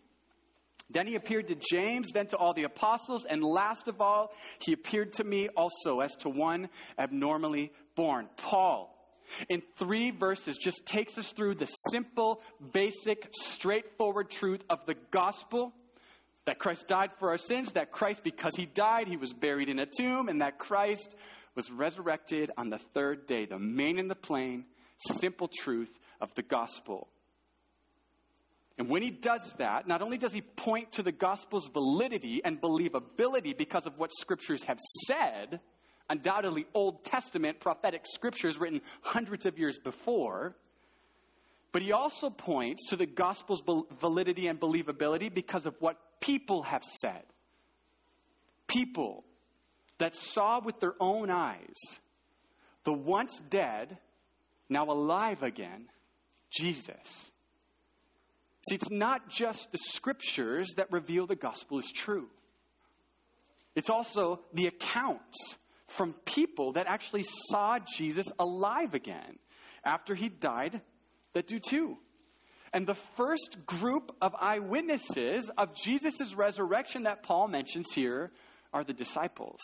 Then 0.91 1.07
he 1.07 1.15
appeared 1.15 1.49
to 1.49 1.55
James, 1.55 2.13
then 2.13 2.27
to 2.29 2.37
all 2.37 2.53
the 2.55 2.65
apostles, 2.65 3.25
and 3.25 3.43
last 3.43 3.89
of 3.89 4.01
all, 4.01 4.33
he 4.59 4.73
appeared 4.73 5.15
to 5.15 5.25
me 5.25 5.49
also 5.57 6.01
as 6.01 6.15
to 6.17 6.29
one 6.29 6.69
abnormally 6.99 7.73
born. 7.97 8.29
Paul, 8.37 8.92
in 9.49 9.63
three 9.77 10.11
verses 10.11 10.57
just 10.57 10.85
takes 10.87 11.19
us 11.19 11.33
through 11.33 11.55
the 11.55 11.67
simple, 11.67 12.41
basic, 12.73 13.29
straightforward 13.33 14.31
truth 14.31 14.63
of 14.69 14.85
the 14.87 14.95
gospel 15.11 15.73
that 16.45 16.59
Christ 16.59 16.89
died 16.89 17.11
for 17.19 17.31
our 17.31 17.39
sins, 17.39 17.73
that 17.73 17.93
Christ, 17.93 18.23
because 18.25 18.55
he 18.57 18.67
died, 18.67 19.07
he 19.07 19.17
was 19.17 19.33
buried 19.33 19.69
in 19.69 19.79
a 19.79 19.87
tomb, 19.87 20.29
and 20.29 20.41
that 20.41 20.59
Christ 20.59 21.15
was 21.55 21.71
resurrected 21.71 22.51
on 22.57 22.71
the 22.71 22.79
third 22.79 23.27
day. 23.27 23.47
The 23.47 23.59
main 23.59 23.99
and 23.99 24.11
the 24.11 24.17
plain, 24.17 24.65
simple 24.99 25.49
truth 25.49 25.91
of 26.21 26.35
the 26.35 26.43
gospel. 26.43 27.09
And 28.79 28.89
when 28.89 29.03
he 29.03 29.11
does 29.11 29.55
that, 29.59 29.87
not 29.87 30.03
only 30.03 30.19
does 30.19 30.33
he 30.33 30.41
point 30.41 30.93
to 30.93 31.03
the 31.03 31.13
gospel's 31.13 31.69
validity 31.69 32.41
and 32.45 32.61
believability 32.61 33.57
because 33.57 33.87
of 33.87 33.99
what 33.99 34.11
scriptures 34.19 34.65
have 34.65 34.81
said, 35.07 35.61
undoubtedly 36.13 36.67
Old 36.75 37.05
Testament 37.05 37.59
prophetic 37.59 38.03
scriptures 38.05 38.61
written 38.61 38.83
hundreds 39.01 39.47
of 39.47 39.59
years 39.59 39.79
before. 39.79 40.55
But 41.73 41.81
he 41.81 41.93
also 41.93 42.29
points 42.29 42.91
to 42.91 42.97
the 42.97 43.07
gospel's 43.07 43.63
validity 43.99 44.47
and 44.47 44.61
believability 44.61 45.33
because 45.33 45.65
of 45.65 45.75
what 45.81 45.97
people 46.21 46.65
have 46.65 46.85
said. 46.85 47.23
People 48.69 49.25
that 49.99 50.15
saw 50.15 50.61
with 50.61 50.81
their 50.81 50.95
own 51.01 51.31
eyes 51.31 51.79
the 52.85 52.93
once 52.93 53.41
dead, 53.49 53.97
now 54.69 54.91
alive 54.91 55.43
again, 55.43 55.87
Jesus. 56.51 57.31
See, 58.69 58.75
it's 58.75 58.91
not 58.91 59.31
just 59.31 59.73
the 59.73 59.79
scriptures 59.79 60.75
that 60.77 60.93
reveal 60.93 61.27
the 61.27 61.37
gospel 61.37 61.79
is 61.79 61.91
true. 61.91 62.29
It's 63.75 63.89
also 63.89 64.41
the 64.53 64.67
accounts 64.67 65.57
from 65.93 66.15
people 66.25 66.73
that 66.73 66.87
actually 66.87 67.25
saw 67.51 67.79
Jesus 67.97 68.27
alive 68.39 68.95
again 68.95 69.39
after 69.85 70.15
he 70.15 70.29
died 70.29 70.81
that 71.35 71.47
do 71.47 71.59
too. 71.59 71.99
And 72.73 72.87
the 72.87 72.95
first 72.95 73.67
group 73.67 74.17
of 74.23 74.35
eyewitnesses 74.41 75.51
of 75.59 75.75
Jesus' 75.75 76.35
resurrection 76.35 77.03
that 77.03 77.23
Paul 77.23 77.49
mentions 77.49 77.93
here 77.95 78.31
are 78.73 78.83
the 78.83 78.95
disciples. 78.95 79.61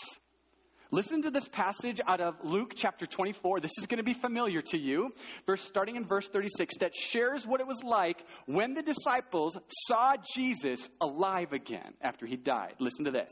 Listen 0.90 1.20
to 1.23 1.30
this 1.30 1.47
passage 1.49 2.00
out 2.06 2.20
of 2.20 2.37
Luke 2.42 2.73
chapter 2.75 3.04
24. 3.04 3.61
This 3.61 3.73
is 3.78 3.87
going 3.87 3.99
to 3.99 4.04
be 4.04 4.14
familiar 4.14 4.62
to 4.62 4.78
you. 4.78 5.12
Verse 5.47 5.62
starting 5.62 5.97
in 5.97 6.06
verse 6.06 6.28
36 6.28 6.78
that 6.78 6.94
shares 6.94 7.47
what 7.47 7.61
it 7.61 7.66
was 7.66 7.82
like 7.82 8.25
when 8.47 8.73
the 8.73 8.82
disciples 8.82 9.58
saw 9.87 10.14
Jesus 10.35 10.88
alive 11.00 11.52
again 11.52 11.92
after 12.00 12.25
he 12.25 12.37
died. 12.37 12.75
Listen 12.78 13.04
to 13.04 13.11
this. 13.11 13.30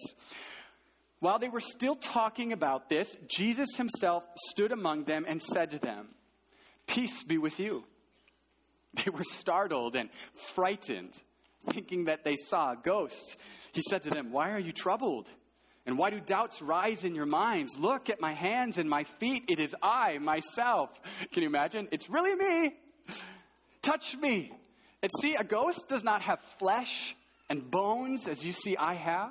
While 1.20 1.38
they 1.38 1.48
were 1.48 1.60
still 1.60 1.96
talking 1.96 2.52
about 2.52 2.88
this, 2.88 3.16
Jesus 3.26 3.76
himself 3.76 4.24
stood 4.50 4.72
among 4.72 5.04
them 5.04 5.24
and 5.26 5.40
said 5.40 5.70
to 5.70 5.78
them, 5.78 6.08
Peace 6.86 7.22
be 7.22 7.38
with 7.38 7.58
you. 7.58 7.84
They 9.04 9.10
were 9.10 9.24
startled 9.24 9.94
and 9.94 10.08
frightened, 10.54 11.12
thinking 11.70 12.04
that 12.06 12.24
they 12.24 12.36
saw 12.36 12.72
a 12.72 12.76
ghost. 12.76 13.36
He 13.72 13.82
said 13.90 14.02
to 14.04 14.10
them, 14.10 14.32
Why 14.32 14.52
are 14.52 14.58
you 14.58 14.72
troubled? 14.72 15.28
And 15.86 15.98
why 15.98 16.10
do 16.10 16.18
doubts 16.18 16.60
rise 16.60 17.04
in 17.04 17.14
your 17.14 17.26
minds? 17.26 17.78
Look 17.78 18.10
at 18.10 18.20
my 18.20 18.32
hands 18.32 18.78
and 18.78 18.90
my 18.90 19.04
feet. 19.04 19.44
It 19.48 19.60
is 19.60 19.74
I, 19.82 20.18
myself. 20.18 20.90
Can 21.32 21.42
you 21.42 21.48
imagine? 21.48 21.88
It's 21.92 22.10
really 22.10 22.34
me. 22.34 22.74
Touch 23.82 24.16
me. 24.16 24.52
And 25.02 25.10
see, 25.20 25.36
a 25.36 25.44
ghost 25.44 25.86
does 25.86 26.02
not 26.02 26.22
have 26.22 26.40
flesh 26.58 27.14
and 27.48 27.70
bones 27.70 28.26
as 28.26 28.44
you 28.44 28.52
see 28.52 28.76
I 28.76 28.94
have. 28.94 29.30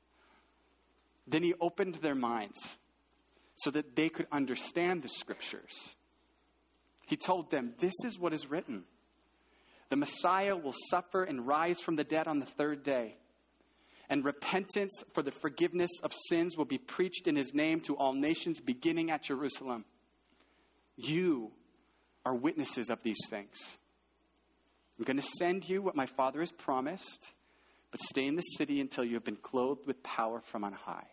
Then 1.27 1.43
he 1.43 1.53
opened 1.59 1.95
their 1.95 2.15
minds 2.15 2.77
so 3.55 3.71
that 3.71 3.95
they 3.95 4.09
could 4.09 4.27
understand 4.31 5.03
the 5.03 5.09
scriptures. 5.09 5.95
He 7.07 7.17
told 7.17 7.51
them, 7.51 7.73
This 7.79 7.93
is 8.05 8.17
what 8.17 8.33
is 8.33 8.49
written. 8.49 8.83
The 9.89 9.97
Messiah 9.97 10.55
will 10.55 10.75
suffer 10.89 11.23
and 11.23 11.45
rise 11.45 11.79
from 11.81 11.95
the 11.95 12.03
dead 12.03 12.27
on 12.27 12.39
the 12.39 12.45
third 12.45 12.83
day 12.83 13.17
and 14.11 14.25
repentance 14.25 14.91
for 15.13 15.23
the 15.23 15.31
forgiveness 15.31 15.89
of 16.03 16.11
sins 16.29 16.57
will 16.57 16.65
be 16.65 16.77
preached 16.77 17.27
in 17.27 17.35
his 17.37 17.53
name 17.53 17.79
to 17.79 17.95
all 17.95 18.11
nations, 18.13 18.59
beginning 18.59 19.09
at 19.09 19.23
Jerusalem. 19.23 19.85
You 20.97 21.51
are 22.25 22.35
witnesses 22.35 22.89
of 22.89 23.01
these 23.03 23.19
things. 23.29 23.77
I'm 24.99 25.05
going 25.05 25.15
to 25.15 25.23
send 25.39 25.67
you 25.67 25.81
what 25.81 25.95
my 25.95 26.07
Father 26.07 26.41
has 26.41 26.51
promised, 26.51 27.29
but 27.91 28.01
stay 28.01 28.25
in 28.25 28.35
the 28.35 28.41
city 28.41 28.79
until 28.79 29.03
you 29.03 29.15
have 29.15 29.23
been 29.23 29.35
clothed 29.35 29.85
with 29.85 30.01
power 30.01 30.41
from 30.41 30.63
on 30.63 30.73
high. 30.73 31.07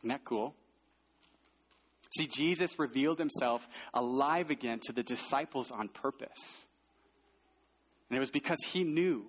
Isn't 0.00 0.10
that 0.10 0.24
cool? 0.24 0.54
See, 2.16 2.26
Jesus 2.26 2.78
revealed 2.78 3.18
himself 3.18 3.68
alive 3.92 4.50
again 4.50 4.78
to 4.86 4.92
the 4.92 5.02
disciples 5.02 5.70
on 5.70 5.88
purpose. 5.88 6.66
And 8.08 8.16
it 8.16 8.20
was 8.20 8.30
because 8.30 8.58
he 8.66 8.84
knew 8.84 9.24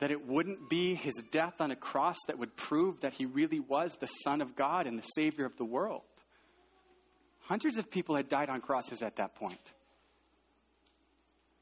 that 0.00 0.10
it 0.10 0.26
wouldn't 0.26 0.68
be 0.68 0.94
his 0.94 1.14
death 1.30 1.60
on 1.60 1.70
a 1.70 1.76
cross 1.76 2.16
that 2.26 2.38
would 2.38 2.56
prove 2.56 3.00
that 3.00 3.14
he 3.14 3.26
really 3.26 3.60
was 3.60 3.96
the 4.00 4.06
Son 4.06 4.40
of 4.40 4.56
God 4.56 4.86
and 4.86 4.98
the 4.98 5.02
Savior 5.02 5.44
of 5.44 5.56
the 5.56 5.64
world. 5.64 6.02
Hundreds 7.40 7.78
of 7.78 7.90
people 7.90 8.16
had 8.16 8.28
died 8.28 8.48
on 8.48 8.60
crosses 8.60 9.02
at 9.02 9.16
that 9.16 9.34
point. 9.34 9.72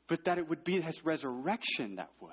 But 0.09 0.25
that 0.25 0.39
it 0.39 0.49
would 0.49 0.65
be 0.65 0.81
his 0.81 1.05
resurrection 1.05 1.97
that 1.97 2.11
would. 2.21 2.33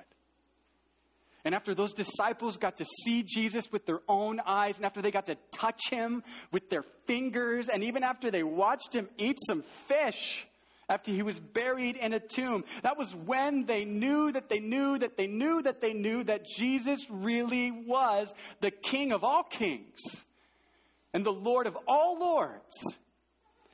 And 1.45 1.53
after 1.53 1.75
those 1.75 1.93
disciples 1.93 2.57
got 2.57 2.77
to 2.77 2.85
see 3.03 3.23
Jesus 3.23 3.71
with 3.71 3.85
their 3.85 3.99
own 4.07 4.39
eyes, 4.45 4.77
and 4.77 4.85
after 4.85 5.01
they 5.01 5.11
got 5.11 5.25
to 5.25 5.37
touch 5.51 5.89
him 5.89 6.23
with 6.51 6.69
their 6.69 6.83
fingers, 7.05 7.67
and 7.67 7.83
even 7.83 8.03
after 8.03 8.31
they 8.31 8.43
watched 8.43 8.95
him 8.95 9.09
eat 9.17 9.37
some 9.45 9.61
fish, 9.87 10.47
after 10.89 11.11
he 11.11 11.23
was 11.23 11.39
buried 11.39 11.95
in 11.95 12.13
a 12.13 12.19
tomb. 12.19 12.63
That 12.83 12.97
was 12.97 13.13
when 13.15 13.65
they 13.65 13.85
knew 13.85 14.31
that 14.31 14.49
they 14.49 14.59
knew 14.59 14.97
that 14.99 15.17
they 15.17 15.27
knew 15.27 15.61
that 15.61 15.81
they 15.81 15.93
knew 15.93 16.23
that 16.25 16.45
Jesus 16.45 16.99
really 17.09 17.71
was 17.71 18.33
the 18.61 18.71
King 18.71 19.11
of 19.11 19.23
all 19.23 19.43
kings 19.43 20.25
and 21.13 21.25
the 21.25 21.33
Lord 21.33 21.67
of 21.67 21.77
all 21.87 22.19
lords. 22.19 22.83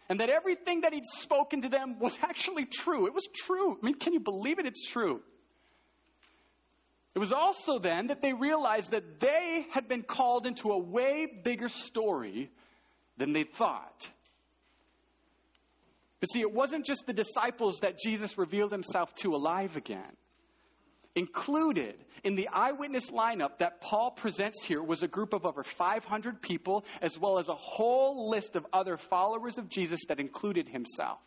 And 0.07 0.19
that 0.19 0.29
everything 0.29 0.81
that 0.81 0.93
he'd 0.93 1.05
spoken 1.05 1.61
to 1.61 1.69
them 1.69 1.99
was 1.99 2.17
actually 2.23 2.65
true. 2.65 3.05
It 3.05 3.13
was 3.13 3.27
true. 3.35 3.77
I 3.81 3.85
mean, 3.85 3.95
can 3.95 4.13
you 4.13 4.19
believe 4.19 4.59
it? 4.59 4.65
It's 4.65 4.87
true. 4.87 5.21
It 7.15 7.19
was 7.19 7.33
also 7.33 7.79
then 7.79 8.07
that 8.07 8.21
they 8.21 8.33
realized 8.33 8.91
that 8.91 9.19
they 9.19 9.65
had 9.71 9.87
been 9.87 10.03
called 10.03 10.45
into 10.45 10.71
a 10.71 10.77
way 10.77 11.25
bigger 11.43 11.67
story 11.67 12.51
than 13.17 13.33
they 13.33 13.43
thought. 13.43 14.09
But 16.19 16.27
see, 16.31 16.41
it 16.41 16.53
wasn't 16.53 16.85
just 16.85 17.05
the 17.07 17.13
disciples 17.13 17.79
that 17.79 17.97
Jesus 17.97 18.37
revealed 18.37 18.71
himself 18.71 19.13
to 19.15 19.35
alive 19.35 19.77
again. 19.77 20.17
Included 21.15 21.95
in 22.23 22.35
the 22.35 22.47
eyewitness 22.49 23.09
lineup 23.09 23.57
that 23.59 23.81
Paul 23.81 24.11
presents 24.11 24.63
here 24.63 24.83
was 24.83 25.01
a 25.01 25.07
group 25.07 25.33
of 25.33 25.45
over 25.45 25.63
500 25.63 26.41
people, 26.41 26.85
as 27.01 27.17
well 27.17 27.39
as 27.39 27.47
a 27.47 27.55
whole 27.55 28.29
list 28.29 28.55
of 28.55 28.65
other 28.71 28.97
followers 28.97 29.57
of 29.57 29.69
Jesus 29.69 30.01
that 30.07 30.19
included 30.19 30.69
himself. 30.69 31.19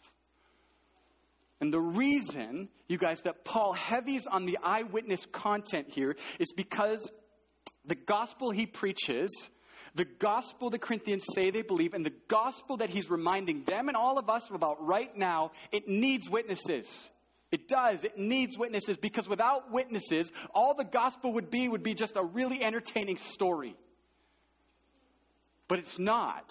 And 1.63 1.73
the 1.73 1.81
reason, 1.81 2.69
you 2.89 2.99
guys, 2.99 3.23
that 3.23 3.45
Paul 3.45 3.73
heavies 3.73 4.27
on 4.27 4.47
the 4.47 4.59
eyewitness 4.63 5.27
content 5.27 5.87
here 5.89 6.17
is 6.41 6.53
because 6.53 7.11
the 7.85 7.95
gospel 7.95 8.51
he 8.51 8.67
preaches 8.67 9.31
the 9.95 10.05
gospel 10.05 10.71
the 10.71 10.79
Corinthians 10.79 11.25
say 11.35 11.51
they 11.51 11.63
believe, 11.63 11.95
and 11.95 12.05
the 12.05 12.15
gospel 12.29 12.79
that 12.79 12.91
he's 12.91 13.11
reminding 13.11 13.65
them 13.65 13.89
and 13.89 13.97
all 13.97 14.19
of 14.19 14.31
us 14.31 14.51
about 14.51 14.85
right 14.85 15.15
now, 15.17 15.53
it 15.71 15.87
needs 15.87 16.29
witnesses. 16.29 17.11
It 17.51 17.69
does. 17.69 18.03
It 18.05 18.19
needs 18.19 18.57
witnesses 18.59 18.97
because 18.97 19.29
without 19.29 19.71
witnesses, 19.71 20.33
all 20.55 20.75
the 20.75 20.85
gospel 20.85 21.35
would 21.35 21.51
be 21.51 21.69
would 21.69 21.83
be 21.83 21.95
just 21.95 22.17
a 22.17 22.23
really 22.23 22.65
entertaining 22.65 23.19
story. 23.19 23.77
But 25.69 25.79
it's 25.79 25.99
not. 25.99 26.51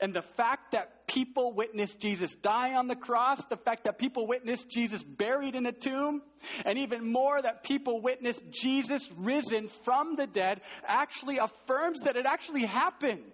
And 0.00 0.14
the 0.14 0.22
fact 0.22 0.72
that 0.72 1.08
people 1.08 1.52
witnessed 1.52 1.98
Jesus 1.98 2.36
die 2.36 2.74
on 2.74 2.86
the 2.86 2.94
cross, 2.94 3.44
the 3.46 3.56
fact 3.56 3.84
that 3.84 3.98
people 3.98 4.28
witnessed 4.28 4.70
Jesus 4.70 5.02
buried 5.02 5.56
in 5.56 5.66
a 5.66 5.72
tomb, 5.72 6.22
and 6.64 6.78
even 6.78 7.10
more 7.10 7.42
that 7.42 7.64
people 7.64 8.00
witnessed 8.00 8.44
Jesus 8.50 9.10
risen 9.16 9.68
from 9.84 10.14
the 10.14 10.26
dead 10.26 10.60
actually 10.86 11.38
affirms 11.38 12.02
that 12.02 12.16
it 12.16 12.26
actually 12.26 12.64
happened. 12.64 13.32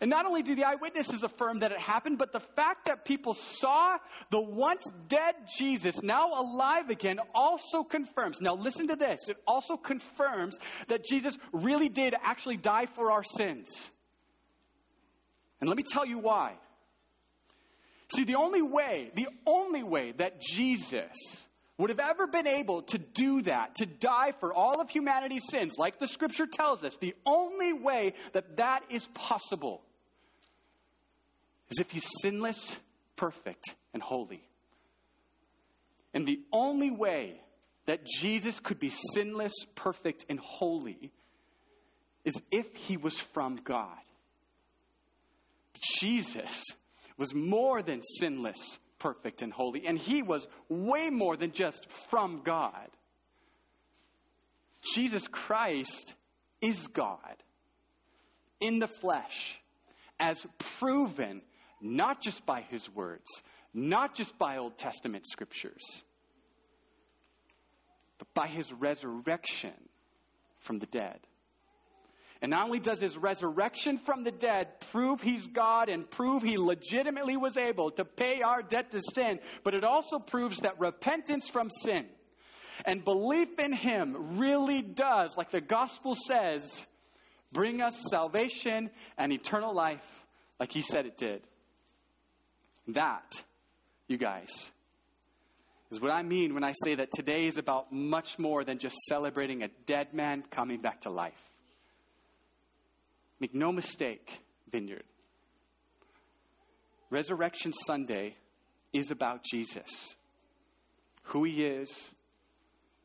And 0.00 0.10
not 0.10 0.26
only 0.26 0.42
do 0.42 0.54
the 0.54 0.64
eyewitnesses 0.64 1.22
affirm 1.22 1.58
that 1.58 1.72
it 1.72 1.80
happened, 1.80 2.18
but 2.18 2.32
the 2.32 2.40
fact 2.40 2.86
that 2.86 3.04
people 3.04 3.34
saw 3.34 3.98
the 4.30 4.40
once 4.40 4.84
dead 5.08 5.34
Jesus 5.56 6.02
now 6.02 6.28
alive 6.40 6.88
again 6.88 7.18
also 7.34 7.82
confirms. 7.82 8.40
Now, 8.40 8.54
listen 8.54 8.88
to 8.88 8.96
this. 8.96 9.28
It 9.28 9.38
also 9.46 9.76
confirms 9.76 10.58
that 10.86 11.04
Jesus 11.04 11.36
really 11.52 11.88
did 11.88 12.14
actually 12.22 12.56
die 12.56 12.86
for 12.86 13.10
our 13.10 13.24
sins. 13.24 13.90
And 15.60 15.68
let 15.68 15.76
me 15.76 15.82
tell 15.82 16.06
you 16.06 16.18
why. 16.18 16.54
See, 18.14 18.24
the 18.24 18.36
only 18.36 18.62
way, 18.62 19.10
the 19.14 19.28
only 19.46 19.82
way 19.82 20.12
that 20.12 20.40
Jesus 20.40 21.46
would 21.76 21.90
have 21.90 22.00
ever 22.00 22.26
been 22.26 22.46
able 22.46 22.82
to 22.82 22.98
do 22.98 23.42
that, 23.42 23.76
to 23.76 23.86
die 23.86 24.32
for 24.40 24.52
all 24.52 24.80
of 24.80 24.90
humanity's 24.90 25.44
sins, 25.48 25.74
like 25.78 25.98
the 25.98 26.06
scripture 26.06 26.46
tells 26.46 26.82
us, 26.82 26.96
the 26.96 27.14
only 27.24 27.72
way 27.72 28.14
that 28.32 28.56
that 28.56 28.82
is 28.90 29.06
possible 29.14 29.82
is 31.70 31.78
if 31.78 31.90
he's 31.90 32.08
sinless, 32.22 32.76
perfect, 33.14 33.64
and 33.94 34.02
holy. 34.02 34.42
And 36.14 36.26
the 36.26 36.40
only 36.52 36.90
way 36.90 37.40
that 37.86 38.04
Jesus 38.04 38.58
could 38.58 38.80
be 38.80 38.90
sinless, 39.14 39.52
perfect, 39.74 40.24
and 40.28 40.40
holy 40.40 41.12
is 42.24 42.34
if 42.50 42.74
he 42.74 42.96
was 42.96 43.20
from 43.20 43.56
God. 43.56 43.98
Jesus 45.80 46.64
was 47.16 47.34
more 47.34 47.82
than 47.82 48.02
sinless, 48.02 48.78
perfect, 48.98 49.42
and 49.42 49.52
holy, 49.52 49.86
and 49.86 49.98
he 49.98 50.22
was 50.22 50.46
way 50.68 51.10
more 51.10 51.36
than 51.36 51.52
just 51.52 51.90
from 52.10 52.42
God. 52.44 52.88
Jesus 54.94 55.26
Christ 55.28 56.14
is 56.60 56.86
God 56.86 57.42
in 58.60 58.78
the 58.78 58.88
flesh, 58.88 59.60
as 60.18 60.44
proven 60.58 61.42
not 61.80 62.20
just 62.20 62.44
by 62.44 62.62
his 62.62 62.92
words, 62.92 63.42
not 63.72 64.14
just 64.14 64.36
by 64.38 64.56
Old 64.56 64.78
Testament 64.78 65.26
scriptures, 65.26 66.02
but 68.18 68.32
by 68.34 68.48
his 68.48 68.72
resurrection 68.72 69.74
from 70.58 70.78
the 70.78 70.86
dead. 70.86 71.20
And 72.40 72.50
not 72.50 72.66
only 72.66 72.78
does 72.78 73.00
his 73.00 73.16
resurrection 73.16 73.98
from 73.98 74.22
the 74.22 74.30
dead 74.30 74.80
prove 74.92 75.20
he's 75.20 75.48
God 75.48 75.88
and 75.88 76.08
prove 76.08 76.42
he 76.42 76.56
legitimately 76.56 77.36
was 77.36 77.56
able 77.56 77.90
to 77.92 78.04
pay 78.04 78.42
our 78.42 78.62
debt 78.62 78.92
to 78.92 79.00
sin, 79.14 79.40
but 79.64 79.74
it 79.74 79.82
also 79.82 80.18
proves 80.18 80.58
that 80.60 80.78
repentance 80.78 81.48
from 81.48 81.68
sin 81.68 82.06
and 82.84 83.04
belief 83.04 83.58
in 83.58 83.72
him 83.72 84.38
really 84.38 84.82
does, 84.82 85.36
like 85.36 85.50
the 85.50 85.60
gospel 85.60 86.14
says, 86.14 86.86
bring 87.52 87.80
us 87.80 88.00
salvation 88.10 88.90
and 89.16 89.32
eternal 89.32 89.74
life 89.74 90.02
like 90.60 90.72
he 90.72 90.82
said 90.82 91.06
it 91.06 91.16
did. 91.16 91.42
That, 92.88 93.44
you 94.06 94.16
guys, 94.16 94.72
is 95.90 96.00
what 96.00 96.10
I 96.10 96.22
mean 96.22 96.54
when 96.54 96.64
I 96.64 96.72
say 96.84 96.94
that 96.96 97.10
today 97.14 97.46
is 97.46 97.58
about 97.58 97.92
much 97.92 98.38
more 98.38 98.64
than 98.64 98.78
just 98.78 98.96
celebrating 99.08 99.62
a 99.62 99.68
dead 99.86 100.14
man 100.14 100.44
coming 100.50 100.80
back 100.80 101.02
to 101.02 101.10
life. 101.10 101.34
Make 103.40 103.54
no 103.54 103.72
mistake, 103.72 104.40
Vineyard. 104.70 105.04
Resurrection 107.10 107.72
Sunday 107.72 108.36
is 108.92 109.10
about 109.10 109.42
Jesus, 109.44 110.16
who 111.24 111.44
he 111.44 111.64
is, 111.64 112.14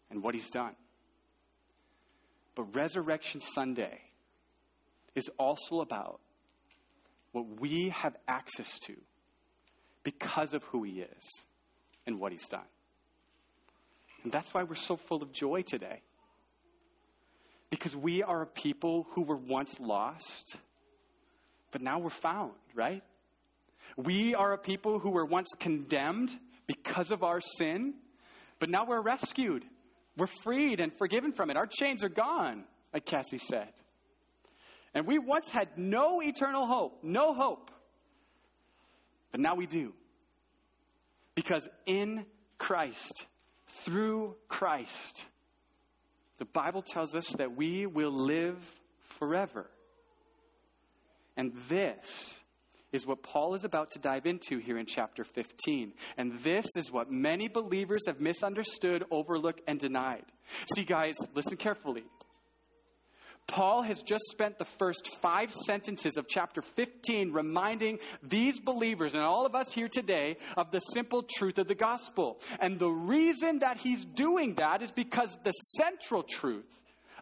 and 0.10 0.22
what 0.22 0.34
he's 0.34 0.50
done. 0.50 0.76
But 2.56 2.76
Resurrection 2.76 3.40
Sunday 3.40 4.00
is 5.16 5.30
also 5.38 5.82
about 5.82 6.20
what 7.32 7.60
we 7.60 7.90
have 7.90 8.16
access 8.28 8.80
to 8.80 8.96
because 10.04 10.54
of 10.54 10.64
who 10.66 10.84
he 10.84 11.02
is 11.02 11.46
and 12.06 12.20
what 12.20 12.32
he's 12.32 12.48
done. 12.48 12.68
And 14.24 14.32
that's 14.32 14.54
why 14.54 14.64
we're 14.64 14.76
so 14.76 14.96
full 14.96 15.22
of 15.22 15.32
joy 15.32 15.64
today. 15.64 16.02
Because 17.74 17.96
we 17.96 18.22
are 18.22 18.44
a 18.44 18.46
people 18.46 19.08
who 19.14 19.24
were 19.24 19.36
once 19.36 19.80
lost, 19.80 20.58
but 21.72 21.82
now 21.82 21.98
we're 21.98 22.12
found, 22.12 22.52
right? 22.76 23.02
We 23.98 24.36
are 24.36 24.54
a 24.54 24.60
people 24.60 25.00
who 25.00 25.10
were 25.10 25.26
once 25.26 25.50
condemned 25.60 26.30
because 26.68 27.10
of 27.10 27.24
our 27.24 27.42
sin, 27.42 27.96
but 28.60 28.70
now 28.70 28.86
we're 28.86 29.02
rescued. 29.02 29.66
We're 30.16 30.30
freed 30.44 30.80
and 30.82 30.96
forgiven 31.00 31.32
from 31.32 31.50
it. 31.50 31.58
Our 31.58 31.66
chains 31.66 32.04
are 32.04 32.10
gone, 32.10 32.66
like 32.94 33.06
Cassie 33.06 33.40
said. 33.40 33.72
And 34.94 35.08
we 35.08 35.18
once 35.18 35.50
had 35.50 35.70
no 35.76 36.22
eternal 36.22 36.68
hope, 36.68 37.00
no 37.02 37.34
hope. 37.34 37.72
But 39.32 39.42
now 39.42 39.56
we 39.56 39.66
do. 39.66 39.94
Because 41.34 41.68
in 41.88 42.28
Christ, 42.60 43.26
through 43.66 44.36
Christ, 44.48 45.26
the 46.38 46.46
Bible 46.46 46.82
tells 46.82 47.16
us 47.16 47.28
that 47.34 47.56
we 47.56 47.86
will 47.86 48.12
live 48.12 48.58
forever. 49.20 49.70
And 51.38 51.54
this 51.70 52.42
is 52.92 53.08
what 53.08 53.24
Paul 53.24 53.56
is 53.56 53.64
about 53.64 53.92
to 53.92 54.00
dive 54.00 54.26
into 54.26 54.60
here 54.60 54.78
in 54.78 54.86
chapter 54.86 55.24
15. 55.24 55.94
And 56.16 56.38
this 56.40 56.68
is 56.76 56.92
what 56.92 57.12
many 57.12 57.48
believers 57.48 58.04
have 58.08 58.22
misunderstood, 58.22 59.04
overlooked, 59.10 59.62
and 59.68 59.80
denied. 59.80 60.26
See, 60.76 60.84
guys, 60.84 61.16
listen 61.34 61.58
carefully. 61.58 62.04
Paul 63.48 63.84
has 63.84 64.02
just 64.02 64.24
spent 64.32 64.58
the 64.58 64.66
first 64.66 65.10
five 65.22 65.54
sentences 65.54 66.18
of 66.18 66.28
chapter 66.28 66.62
15 66.62 67.32
reminding 67.32 68.00
these 68.24 68.60
believers 68.60 69.14
and 69.14 69.24
all 69.24 69.46
of 69.46 69.54
us 69.54 69.74
here 69.74 69.90
today 69.90 70.38
of 70.58 70.72
the 70.72 70.80
simple 70.80 71.24
truth 71.24 71.60
of 71.60 71.68
the 71.68 71.76
gospel. 71.76 72.40
And 72.60 72.80
the 72.80 72.90
reason 72.90 73.60
that 73.60 73.78
he's 73.78 74.06
doing 74.06 74.56
that 74.56 74.82
is 74.82 74.92
because 74.92 75.38
the 75.44 75.52
central 75.78 76.24
truth 76.24 76.66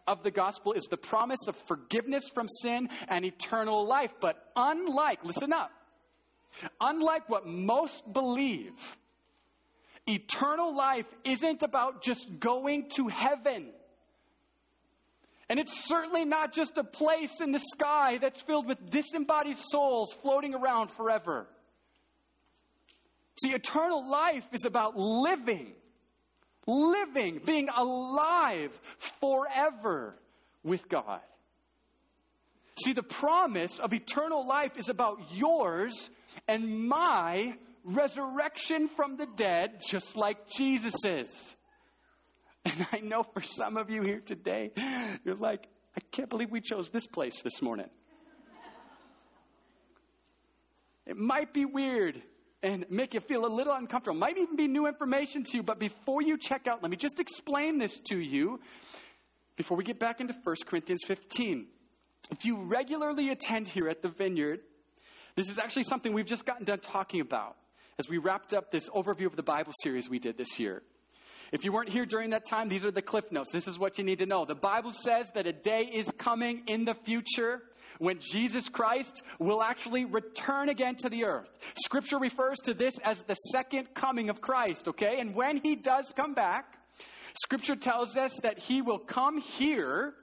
of 0.06 0.22
the 0.22 0.30
gospel 0.30 0.72
is 0.72 0.84
the 0.84 0.96
promise 0.96 1.46
of 1.48 1.56
forgiveness 1.66 2.24
from 2.32 2.48
sin 2.48 2.88
and 3.08 3.24
eternal 3.24 3.86
life. 3.86 4.12
But 4.20 4.36
unlike, 4.56 5.24
listen 5.24 5.52
up, 5.52 5.70
unlike 6.80 7.28
what 7.28 7.46
most 7.46 8.10
believe, 8.12 8.96
eternal 10.08 10.74
life 10.74 11.06
isn't 11.24 11.62
about 11.62 12.02
just 12.02 12.40
going 12.40 12.88
to 12.96 13.08
heaven. 13.08 13.70
And 15.52 15.60
it's 15.60 15.84
certainly 15.86 16.24
not 16.24 16.54
just 16.54 16.78
a 16.78 16.82
place 16.82 17.42
in 17.42 17.52
the 17.52 17.58
sky 17.58 18.16
that's 18.16 18.40
filled 18.40 18.66
with 18.66 18.88
disembodied 18.88 19.58
souls 19.58 20.10
floating 20.22 20.54
around 20.54 20.90
forever. 20.92 21.46
See, 23.42 23.50
eternal 23.52 24.10
life 24.10 24.48
is 24.54 24.64
about 24.64 24.96
living 24.96 25.74
living, 26.66 27.40
being 27.44 27.68
alive 27.68 28.70
forever 29.20 30.16
with 30.62 30.88
God. 30.88 31.20
See, 32.84 32.92
the 32.92 33.02
promise 33.02 33.78
of 33.78 33.92
eternal 33.92 34.46
life 34.46 34.76
is 34.76 34.88
about 34.88 35.18
yours 35.32 36.10
and 36.48 36.88
my 36.88 37.56
resurrection 37.84 38.88
from 38.88 39.16
the 39.16 39.26
dead, 39.26 39.82
just 39.86 40.16
like 40.16 40.48
Jesus 40.48 40.94
is. 41.04 41.56
And 42.64 42.86
I 42.92 42.98
know 43.00 43.22
for 43.22 43.42
some 43.42 43.76
of 43.76 43.90
you 43.90 44.02
here 44.02 44.20
today, 44.20 44.70
you're 45.24 45.34
like, 45.34 45.66
I 45.96 46.00
can't 46.10 46.30
believe 46.30 46.50
we 46.50 46.60
chose 46.60 46.90
this 46.90 47.06
place 47.06 47.42
this 47.42 47.60
morning. 47.60 47.90
It 51.06 51.16
might 51.16 51.52
be 51.52 51.64
weird 51.64 52.22
and 52.62 52.86
make 52.88 53.14
you 53.14 53.20
feel 53.20 53.44
a 53.44 53.52
little 53.52 53.72
uncomfortable. 53.72 54.18
Might 54.18 54.38
even 54.38 54.56
be 54.56 54.68
new 54.68 54.86
information 54.86 55.42
to 55.42 55.56
you, 55.56 55.62
but 55.62 55.78
before 55.80 56.22
you 56.22 56.38
check 56.38 56.66
out, 56.66 56.82
let 56.82 56.90
me 56.90 56.96
just 56.96 57.18
explain 57.18 57.78
this 57.78 57.98
to 58.10 58.18
you 58.18 58.60
before 59.56 59.76
we 59.76 59.84
get 59.84 59.98
back 59.98 60.20
into 60.20 60.34
1 60.44 60.56
Corinthians 60.66 61.02
15. 61.06 61.66
If 62.30 62.44
you 62.44 62.62
regularly 62.62 63.30
attend 63.30 63.66
here 63.66 63.88
at 63.88 64.00
the 64.00 64.08
Vineyard, 64.08 64.60
this 65.34 65.50
is 65.50 65.58
actually 65.58 65.82
something 65.82 66.12
we've 66.12 66.24
just 66.24 66.46
gotten 66.46 66.64
done 66.64 66.78
talking 66.78 67.20
about 67.20 67.56
as 67.98 68.08
we 68.08 68.18
wrapped 68.18 68.54
up 68.54 68.70
this 68.70 68.88
overview 68.90 69.26
of 69.26 69.36
the 69.36 69.42
Bible 69.42 69.72
series 69.82 70.08
we 70.08 70.18
did 70.18 70.38
this 70.38 70.58
year. 70.60 70.82
If 71.52 71.64
you 71.64 71.72
weren't 71.72 71.90
here 71.90 72.06
during 72.06 72.30
that 72.30 72.46
time, 72.46 72.70
these 72.70 72.84
are 72.84 72.90
the 72.90 73.02
cliff 73.02 73.30
notes. 73.30 73.52
This 73.52 73.68
is 73.68 73.78
what 73.78 73.98
you 73.98 74.04
need 74.04 74.18
to 74.18 74.26
know. 74.26 74.46
The 74.46 74.54
Bible 74.54 74.90
says 74.90 75.30
that 75.34 75.46
a 75.46 75.52
day 75.52 75.82
is 75.84 76.10
coming 76.16 76.62
in 76.66 76.86
the 76.86 76.94
future 76.94 77.62
when 77.98 78.18
Jesus 78.18 78.70
Christ 78.70 79.22
will 79.38 79.62
actually 79.62 80.06
return 80.06 80.70
again 80.70 80.96
to 80.96 81.10
the 81.10 81.26
earth. 81.26 81.50
Scripture 81.84 82.18
refers 82.18 82.58
to 82.60 82.72
this 82.72 82.98
as 83.04 83.22
the 83.24 83.34
second 83.34 83.92
coming 83.94 84.30
of 84.30 84.40
Christ, 84.40 84.88
okay? 84.88 85.20
And 85.20 85.34
when 85.34 85.58
he 85.58 85.76
does 85.76 86.10
come 86.16 86.32
back, 86.32 86.78
Scripture 87.42 87.76
tells 87.76 88.16
us 88.16 88.32
that 88.42 88.58
he 88.58 88.80
will 88.80 88.98
come 88.98 89.38
here 89.38 90.14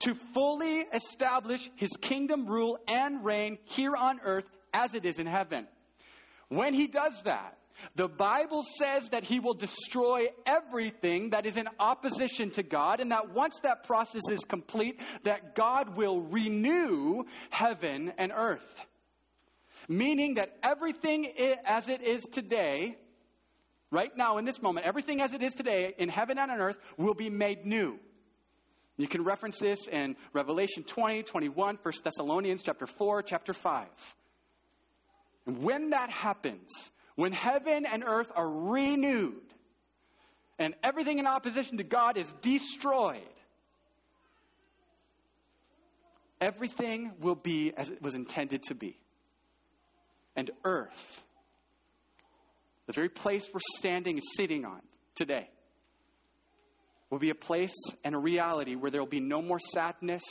to 0.00 0.14
fully 0.34 0.80
establish 0.92 1.70
his 1.76 1.90
kingdom 2.00 2.46
rule 2.46 2.78
and 2.86 3.24
reign 3.24 3.56
here 3.64 3.96
on 3.96 4.20
earth 4.22 4.44
as 4.74 4.94
it 4.94 5.06
is 5.06 5.18
in 5.18 5.26
heaven. 5.26 5.66
When 6.48 6.74
he 6.74 6.88
does 6.88 7.22
that, 7.22 7.56
the 7.96 8.08
Bible 8.08 8.64
says 8.78 9.08
that 9.10 9.24
he 9.24 9.40
will 9.40 9.54
destroy 9.54 10.28
everything 10.46 11.30
that 11.30 11.46
is 11.46 11.56
in 11.56 11.68
opposition 11.78 12.50
to 12.52 12.62
God, 12.62 13.00
and 13.00 13.10
that 13.12 13.32
once 13.32 13.60
that 13.62 13.84
process 13.84 14.22
is 14.30 14.40
complete, 14.40 15.00
that 15.24 15.54
God 15.54 15.96
will 15.96 16.20
renew 16.20 17.24
heaven 17.50 18.12
and 18.18 18.32
earth. 18.34 18.86
Meaning 19.88 20.34
that 20.34 20.56
everything 20.62 21.26
as 21.64 21.88
it 21.88 22.00
is 22.00 22.22
today, 22.22 22.96
right 23.90 24.16
now 24.16 24.38
in 24.38 24.44
this 24.44 24.62
moment, 24.62 24.86
everything 24.86 25.20
as 25.20 25.32
it 25.32 25.42
is 25.42 25.52
today 25.52 25.94
in 25.98 26.08
heaven 26.08 26.38
and 26.38 26.50
on 26.50 26.58
earth 26.58 26.76
will 26.96 27.14
be 27.14 27.30
made 27.30 27.66
new. 27.66 27.98
You 28.96 29.08
can 29.08 29.24
reference 29.24 29.58
this 29.58 29.88
in 29.88 30.16
Revelation 30.32 30.84
20, 30.84 31.24
21, 31.24 31.78
1 31.82 31.94
Thessalonians 32.04 32.62
chapter 32.62 32.86
4, 32.86 33.22
chapter 33.22 33.52
5. 33.52 33.86
And 35.46 35.62
when 35.62 35.90
that 35.90 36.10
happens, 36.10 36.90
when 37.16 37.32
heaven 37.32 37.86
and 37.86 38.02
earth 38.04 38.30
are 38.34 38.48
renewed 38.48 39.42
and 40.58 40.74
everything 40.82 41.18
in 41.18 41.26
opposition 41.26 41.78
to 41.78 41.84
God 41.84 42.16
is 42.16 42.32
destroyed, 42.40 43.20
everything 46.40 47.12
will 47.20 47.34
be 47.34 47.72
as 47.76 47.90
it 47.90 48.02
was 48.02 48.14
intended 48.14 48.62
to 48.64 48.74
be. 48.74 48.98
And 50.36 50.50
earth, 50.64 51.24
the 52.86 52.92
very 52.92 53.08
place 53.08 53.48
we're 53.52 53.60
standing 53.78 54.16
and 54.16 54.24
sitting 54.36 54.64
on 54.64 54.80
today, 55.14 55.48
will 57.10 57.20
be 57.20 57.30
a 57.30 57.34
place 57.34 57.74
and 58.02 58.14
a 58.14 58.18
reality 58.18 58.74
where 58.74 58.90
there 58.90 59.00
will 59.00 59.06
be 59.08 59.20
no 59.20 59.40
more 59.40 59.60
sadness, 59.60 60.22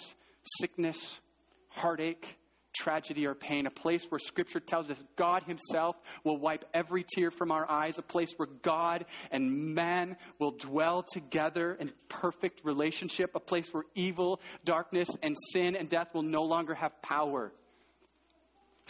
sickness, 0.60 1.22
heartache, 1.70 2.38
tragedy 2.74 3.26
or 3.26 3.36
pain, 3.36 3.68
a 3.68 3.72
place 3.72 4.06
where 4.10 4.20
Scripture 4.20 4.60
tells 4.60 4.90
us 4.90 5.02
God 5.16 5.44
Himself 5.44 5.96
will 6.24 6.38
wipe 6.38 6.66
every 6.74 7.06
tear 7.16 7.32
from 7.32 7.52
our 7.52 7.70
eyes, 7.70 7.98
a 7.98 8.02
place 8.02 8.34
where 8.38 8.50
God 8.62 9.06
and 9.32 9.74
man 9.74 10.18
will 10.40 10.52
dwell 10.52 11.04
together 11.04 11.76
in 11.80 11.92
perfect 12.10 12.62
relationship, 12.64 13.32
a 13.36 13.40
place 13.40 13.68
where 13.72 13.84
evil, 13.96 14.42
darkness, 14.66 15.10
and 15.22 15.36
sin 15.52 15.76
and 15.76 15.90
death 15.90 16.14
will 16.14 16.24
no 16.24 16.44
longer 16.44 16.74
have 16.74 17.02
power. 17.02 17.52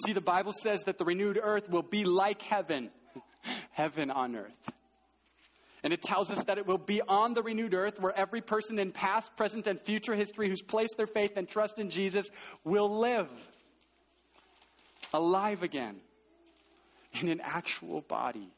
See, 0.05 0.13
the 0.13 0.21
Bible 0.21 0.53
says 0.53 0.83
that 0.85 0.97
the 0.97 1.05
renewed 1.05 1.39
earth 1.41 1.69
will 1.69 1.83
be 1.83 2.03
like 2.03 2.41
heaven, 2.41 2.89
heaven 3.71 4.09
on 4.09 4.35
earth. 4.35 4.71
And 5.83 5.91
it 5.91 6.01
tells 6.01 6.31
us 6.31 6.41
that 6.45 6.57
it 6.57 6.65
will 6.65 6.77
be 6.77 7.01
on 7.01 7.33
the 7.33 7.43
renewed 7.43 7.73
earth 7.73 7.99
where 7.99 8.17
every 8.17 8.41
person 8.41 8.79
in 8.79 8.93
past, 8.93 9.35
present, 9.35 9.67
and 9.67 9.79
future 9.79 10.15
history 10.15 10.47
who's 10.47 10.61
placed 10.61 10.95
their 10.95 11.07
faith 11.07 11.33
and 11.35 11.47
trust 11.47 11.77
in 11.77 11.89
Jesus 11.89 12.29
will 12.63 12.99
live 12.99 13.27
alive 15.13 15.63
again 15.63 15.97
in 17.13 17.29
an 17.29 17.39
actual 17.41 18.01
body. 18.01 18.51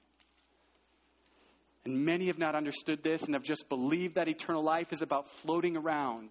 And 1.83 2.03
many 2.03 2.27
have 2.27 2.39
not 2.39 2.55
understood 2.55 3.03
this 3.03 3.23
and 3.23 3.35
have 3.35 3.43
just 3.43 3.69
believed 3.69 4.15
that 4.15 4.27
eternal 4.27 4.63
life 4.63 4.91
is 4.91 5.01
about 5.01 5.29
floating 5.29 5.77
around 5.77 6.29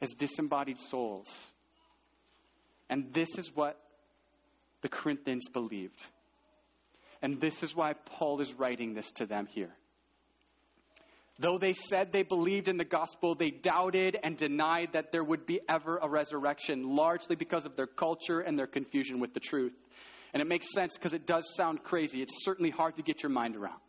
as 0.00 0.10
disembodied 0.10 0.80
souls. 0.80 1.50
And 2.88 3.12
this 3.12 3.38
is 3.38 3.54
what 3.54 3.78
the 4.82 4.88
Corinthians 4.88 5.48
believed. 5.48 6.00
And 7.22 7.40
this 7.40 7.62
is 7.62 7.76
why 7.76 7.92
Paul 7.92 8.40
is 8.40 8.54
writing 8.54 8.94
this 8.94 9.10
to 9.12 9.26
them 9.26 9.46
here. 9.46 9.74
Though 11.40 11.56
they 11.56 11.72
said 11.72 12.12
they 12.12 12.22
believed 12.22 12.68
in 12.68 12.76
the 12.76 12.84
gospel, 12.84 13.34
they 13.34 13.50
doubted 13.50 14.18
and 14.22 14.36
denied 14.36 14.90
that 14.92 15.10
there 15.10 15.24
would 15.24 15.46
be 15.46 15.58
ever 15.70 15.96
a 15.96 16.06
resurrection, 16.06 16.94
largely 16.94 17.34
because 17.34 17.64
of 17.64 17.76
their 17.76 17.86
culture 17.86 18.40
and 18.40 18.58
their 18.58 18.66
confusion 18.66 19.20
with 19.20 19.32
the 19.32 19.40
truth. 19.40 19.72
And 20.34 20.42
it 20.42 20.46
makes 20.46 20.70
sense 20.74 20.98
because 20.98 21.14
it 21.14 21.26
does 21.26 21.46
sound 21.56 21.82
crazy. 21.82 22.20
It's 22.20 22.44
certainly 22.44 22.68
hard 22.68 22.96
to 22.96 23.02
get 23.02 23.22
your 23.22 23.30
mind 23.30 23.56
around. 23.56 23.80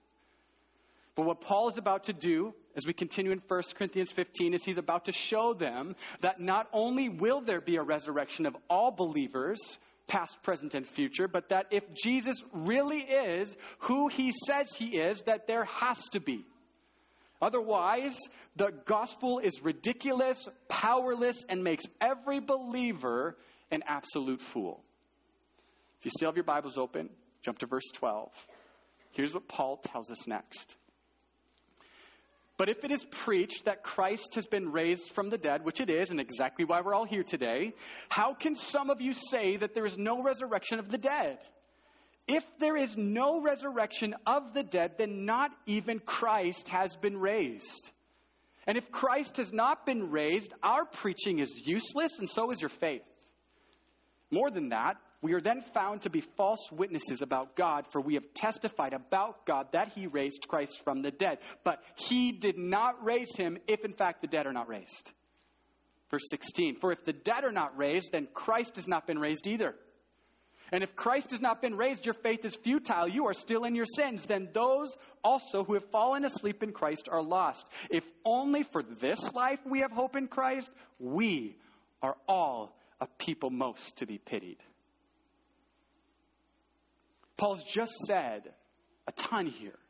But 1.14 1.26
what 1.26 1.42
Paul 1.42 1.68
is 1.68 1.78
about 1.78 2.06
to 2.06 2.14
do 2.14 2.54
as 2.78 2.88
we 2.88 2.94
continue 2.94 3.32
in 3.32 3.42
1 3.46 3.62
Corinthians 3.76 4.12
15 4.12 4.54
is 4.54 4.64
he's 4.64 4.78
about 4.78 5.06
to 5.06 5.12
show 5.12 5.54
them 5.54 5.98
that 6.22 6.40
not 6.40 6.70
only 6.72 7.10
will 7.10 7.42
there 7.42 7.60
be 7.60 7.76
a 7.76 7.84
resurrection 7.84 8.46
of 8.46 8.56
all 8.70 8.92
believers, 8.92 9.60
past, 10.08 10.42
present, 10.42 10.74
and 10.74 10.88
future, 10.88 11.28
but 11.28 11.50
that 11.50 11.68
if 11.70 11.84
Jesus 11.94 12.42
really 12.54 13.02
is 13.02 13.58
who 13.80 14.08
he 14.08 14.32
says 14.48 14.74
he 14.74 14.98
is, 14.98 15.24
that 15.24 15.48
there 15.48 15.66
has 15.66 15.98
to 16.12 16.22
be. 16.22 16.46
Otherwise, 17.42 18.18
the 18.56 18.72
gospel 18.86 19.40
is 19.40 19.64
ridiculous, 19.64 20.48
powerless, 20.70 21.44
and 21.50 21.64
makes 21.64 21.86
every 22.00 22.40
believer 22.40 23.36
an 23.72 23.82
absolute 23.88 24.42
fool. 24.42 24.84
If 26.00 26.06
you 26.06 26.12
still 26.16 26.30
have 26.30 26.38
your 26.38 26.44
Bibles 26.44 26.78
open, 26.78 27.10
jump 27.42 27.58
to 27.60 27.66
verse 27.66 27.90
12. 27.94 28.30
Here's 29.12 29.34
what 29.34 29.48
Paul 29.48 29.78
tells 29.78 30.12
us 30.12 30.28
next. 30.28 30.76
But 32.58 32.70
if 32.70 32.84
it 32.84 32.92
is 32.92 33.04
preached 33.06 33.66
that 33.66 33.82
Christ 33.82 34.36
has 34.36 34.46
been 34.46 34.72
raised 34.72 35.10
from 35.12 35.32
the 35.32 35.38
dead, 35.38 35.66
which 35.66 35.82
it 35.82 35.90
is, 35.90 36.12
and 36.12 36.20
exactly 36.20 36.64
why 36.64 36.82
we're 36.82 36.94
all 36.94 37.06
here 37.06 37.24
today, 37.24 37.74
how 38.08 38.36
can 38.36 38.54
some 38.54 38.92
of 38.92 39.02
you 39.02 39.14
say 39.14 39.58
that 39.58 39.74
there 39.74 39.86
is 39.86 39.98
no 39.98 40.22
resurrection 40.22 40.78
of 40.78 40.90
the 40.90 41.00
dead? 41.00 41.40
If 42.34 42.46
there 42.60 42.78
is 42.78 42.96
no 42.96 43.42
resurrection 43.42 44.16
of 44.26 44.54
the 44.54 44.64
dead, 44.64 44.94
then 44.98 45.26
not 45.26 45.52
even 45.66 46.00
Christ 46.00 46.70
has 46.70 46.96
been 46.96 47.18
raised. 47.18 47.92
And 48.66 48.78
if 48.78 48.90
Christ 48.90 49.36
has 49.36 49.52
not 49.52 49.86
been 49.86 50.12
raised, 50.12 50.54
our 50.64 50.86
preaching 50.86 51.40
is 51.40 51.50
useless, 51.66 52.20
and 52.20 52.30
so 52.30 52.52
is 52.52 52.62
your 52.62 52.70
faith. 52.70 53.02
More 54.30 54.50
than 54.50 54.70
that, 54.70 54.96
we 55.22 55.34
are 55.34 55.42
then 55.42 55.60
found 55.74 56.04
to 56.04 56.10
be 56.10 56.22
false 56.22 56.72
witnesses 56.72 57.22
about 57.22 57.58
God, 57.58 57.86
for 57.92 58.00
we 58.00 58.14
have 58.14 58.34
testified 58.34 58.94
about 58.94 59.46
God 59.46 59.68
that 59.74 59.92
he 59.92 60.08
raised 60.08 60.48
Christ 60.48 60.80
from 60.86 61.02
the 61.02 61.12
dead. 61.12 61.40
But 61.66 61.84
he 61.96 62.32
did 62.32 62.58
not 62.58 63.04
raise 63.04 63.36
him 63.36 63.58
if, 63.68 63.84
in 63.84 63.92
fact, 63.92 64.22
the 64.22 64.28
dead 64.28 64.48
are 64.48 64.54
not 64.54 64.70
raised. 64.70 65.12
Verse 66.10 66.24
16 66.30 66.78
For 66.80 66.94
if 66.94 67.04
the 67.04 67.12
dead 67.12 67.44
are 67.44 67.52
not 67.52 67.78
raised, 67.78 68.14
then 68.14 68.30
Christ 68.34 68.78
has 68.78 68.88
not 68.88 69.06
been 69.06 69.20
raised 69.20 69.48
either. 69.48 69.76
And 70.72 70.84
if 70.84 70.96
Christ 70.96 71.32
has 71.32 71.42
not 71.42 71.62
been 71.62 71.76
raised, 71.76 72.06
your 72.06 72.14
faith 72.14 72.46
is 72.46 72.56
futile. 72.56 73.08
You 73.08 73.28
are 73.28 73.34
still 73.34 73.66
in 73.66 73.76
your 73.76 73.86
sins. 73.86 74.26
Then 74.26 74.48
those 74.54 74.96
also 75.24 75.66
who 75.66 75.74
have 75.74 75.84
fallen 75.92 76.24
asleep 76.24 76.64
in 76.64 76.72
Christ 76.72 77.10
are 77.12 77.22
lost. 77.22 77.68
If 77.90 78.06
only 78.24 78.64
for 78.64 78.82
this 78.82 79.34
life 79.34 79.60
we 79.66 79.80
have 79.80 79.92
hope 79.92 80.16
in 80.16 80.28
Christ, 80.28 80.72
we 80.98 81.58
are 82.02 82.16
all 82.28 82.78
a 83.02 83.08
people 83.18 83.50
most 83.50 83.98
to 83.98 84.06
be 84.06 84.18
pitied. 84.18 84.58
Paul's 87.36 87.64
just 87.64 87.92
said 88.08 88.54
a 89.08 89.12
ton 89.12 89.48
here. 89.48 89.81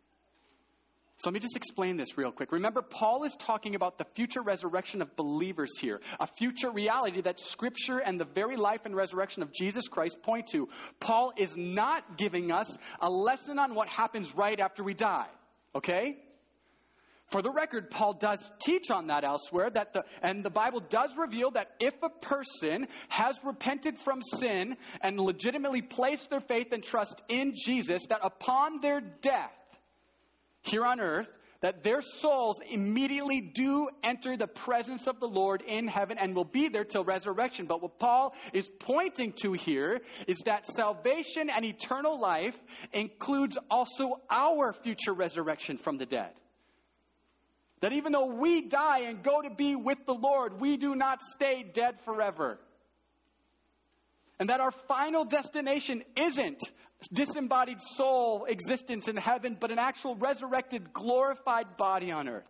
So 1.22 1.30
let 1.30 1.36
me 1.36 1.40
just 1.40 1.56
explain 1.56 1.98
this 1.98 2.18
real 2.18 2.32
quick. 2.32 2.52
Remember, 2.52 2.82
Paul 2.82 3.26
is 3.26 3.36
talking 3.38 3.76
about 3.76 4.00
the 4.00 4.06
future 4.16 4.42
resurrection 4.42 5.04
of 5.04 5.16
believers 5.16 5.78
here, 5.80 6.02
a 6.20 6.26
future 6.26 6.72
reality 6.72 7.22
that 7.22 7.40
Scripture 7.40 8.00
and 8.00 8.20
the 8.20 8.26
very 8.26 8.58
life 8.58 8.82
and 8.86 8.96
resurrection 8.96 9.44
of 9.44 9.54
Jesus 9.54 9.88
Christ 9.88 10.24
point 10.24 10.48
to. 10.48 10.68
Paul 11.00 11.32
is 11.38 11.56
not 11.56 12.18
giving 12.18 12.52
us 12.52 12.76
a 13.00 13.08
lesson 13.08 13.60
on 13.60 13.76
what 13.76 13.88
happens 13.88 14.34
right 14.36 14.60
after 14.60 14.84
we 14.84 14.96
die, 14.96 15.28
okay? 15.76 16.18
For 17.28 17.44
the 17.44 17.52
record, 17.52 17.92
Paul 17.92 18.14
does 18.14 18.50
teach 18.60 18.90
on 18.90 19.06
that 19.08 19.24
elsewhere, 19.24 19.70
that 19.70 19.94
the, 19.94 20.04
and 20.24 20.44
the 20.44 20.50
Bible 20.50 20.80
does 20.80 21.16
reveal 21.16 21.52
that 21.52 21.76
if 21.80 21.94
a 22.02 22.10
person 22.10 22.88
has 23.10 23.38
repented 23.44 24.00
from 24.00 24.24
sin 24.24 24.76
and 25.02 25.20
legitimately 25.20 25.84
placed 25.84 26.32
their 26.32 26.40
faith 26.40 26.72
and 26.72 26.84
trust 26.84 27.22
in 27.30 27.54
Jesus, 27.56 28.08
that 28.10 28.22
upon 28.24 28.82
their 28.82 29.02
death 29.02 29.54
here 30.62 30.86
on 30.86 31.00
earth, 31.00 31.30
that 31.62 31.84
their 31.84 32.02
souls 32.02 32.60
immediately 32.70 33.40
do 33.40 33.88
enter 34.04 34.36
the 34.36 34.48
presence 34.48 35.06
of 35.06 35.20
the 35.20 35.28
Lord 35.28 35.62
in 35.62 35.88
heaven 35.88 36.18
and 36.18 36.36
will 36.36 36.44
be 36.44 36.70
there 36.70 36.84
till 36.84 37.04
resurrection. 37.04 37.68
But 37.68 37.82
what 37.84 38.00
Paul 38.00 38.34
is 38.52 38.68
pointing 38.80 39.34
to 39.44 39.54
here 39.54 40.02
is 40.28 40.38
that 40.46 40.66
salvation 40.66 41.50
and 41.50 41.64
eternal 41.64 42.20
life 42.20 42.60
includes 42.94 43.58
also 43.70 44.22
our 44.30 44.74
future 44.74 45.14
resurrection 45.14 45.78
from 45.78 45.98
the 45.98 46.08
dead. 46.08 46.32
That 47.82 47.94
even 47.94 48.12
though 48.12 48.28
we 48.28 48.68
die 48.68 49.02
and 49.02 49.24
go 49.24 49.42
to 49.42 49.50
be 49.52 49.76
with 49.76 50.00
the 50.06 50.14
Lord, 50.14 50.60
we 50.60 50.78
do 50.78 50.96
not 50.96 51.22
stay 51.22 51.64
dead 51.64 52.02
forever. 52.02 52.60
And 54.40 54.50
that 54.50 54.60
our 54.60 54.72
final 54.72 55.26
destination 55.26 56.04
isn't 56.16 56.64
disembodied 57.08 57.82
soul 57.82 58.46
existence 58.46 59.08
in 59.08 59.18
heaven, 59.18 59.58
but 59.60 59.72
an 59.72 59.80
actual 59.80 60.16
resurrected, 60.16 60.94
glorified 60.94 61.78
body 61.78 62.12
on 62.12 62.28
earth. 62.28 62.48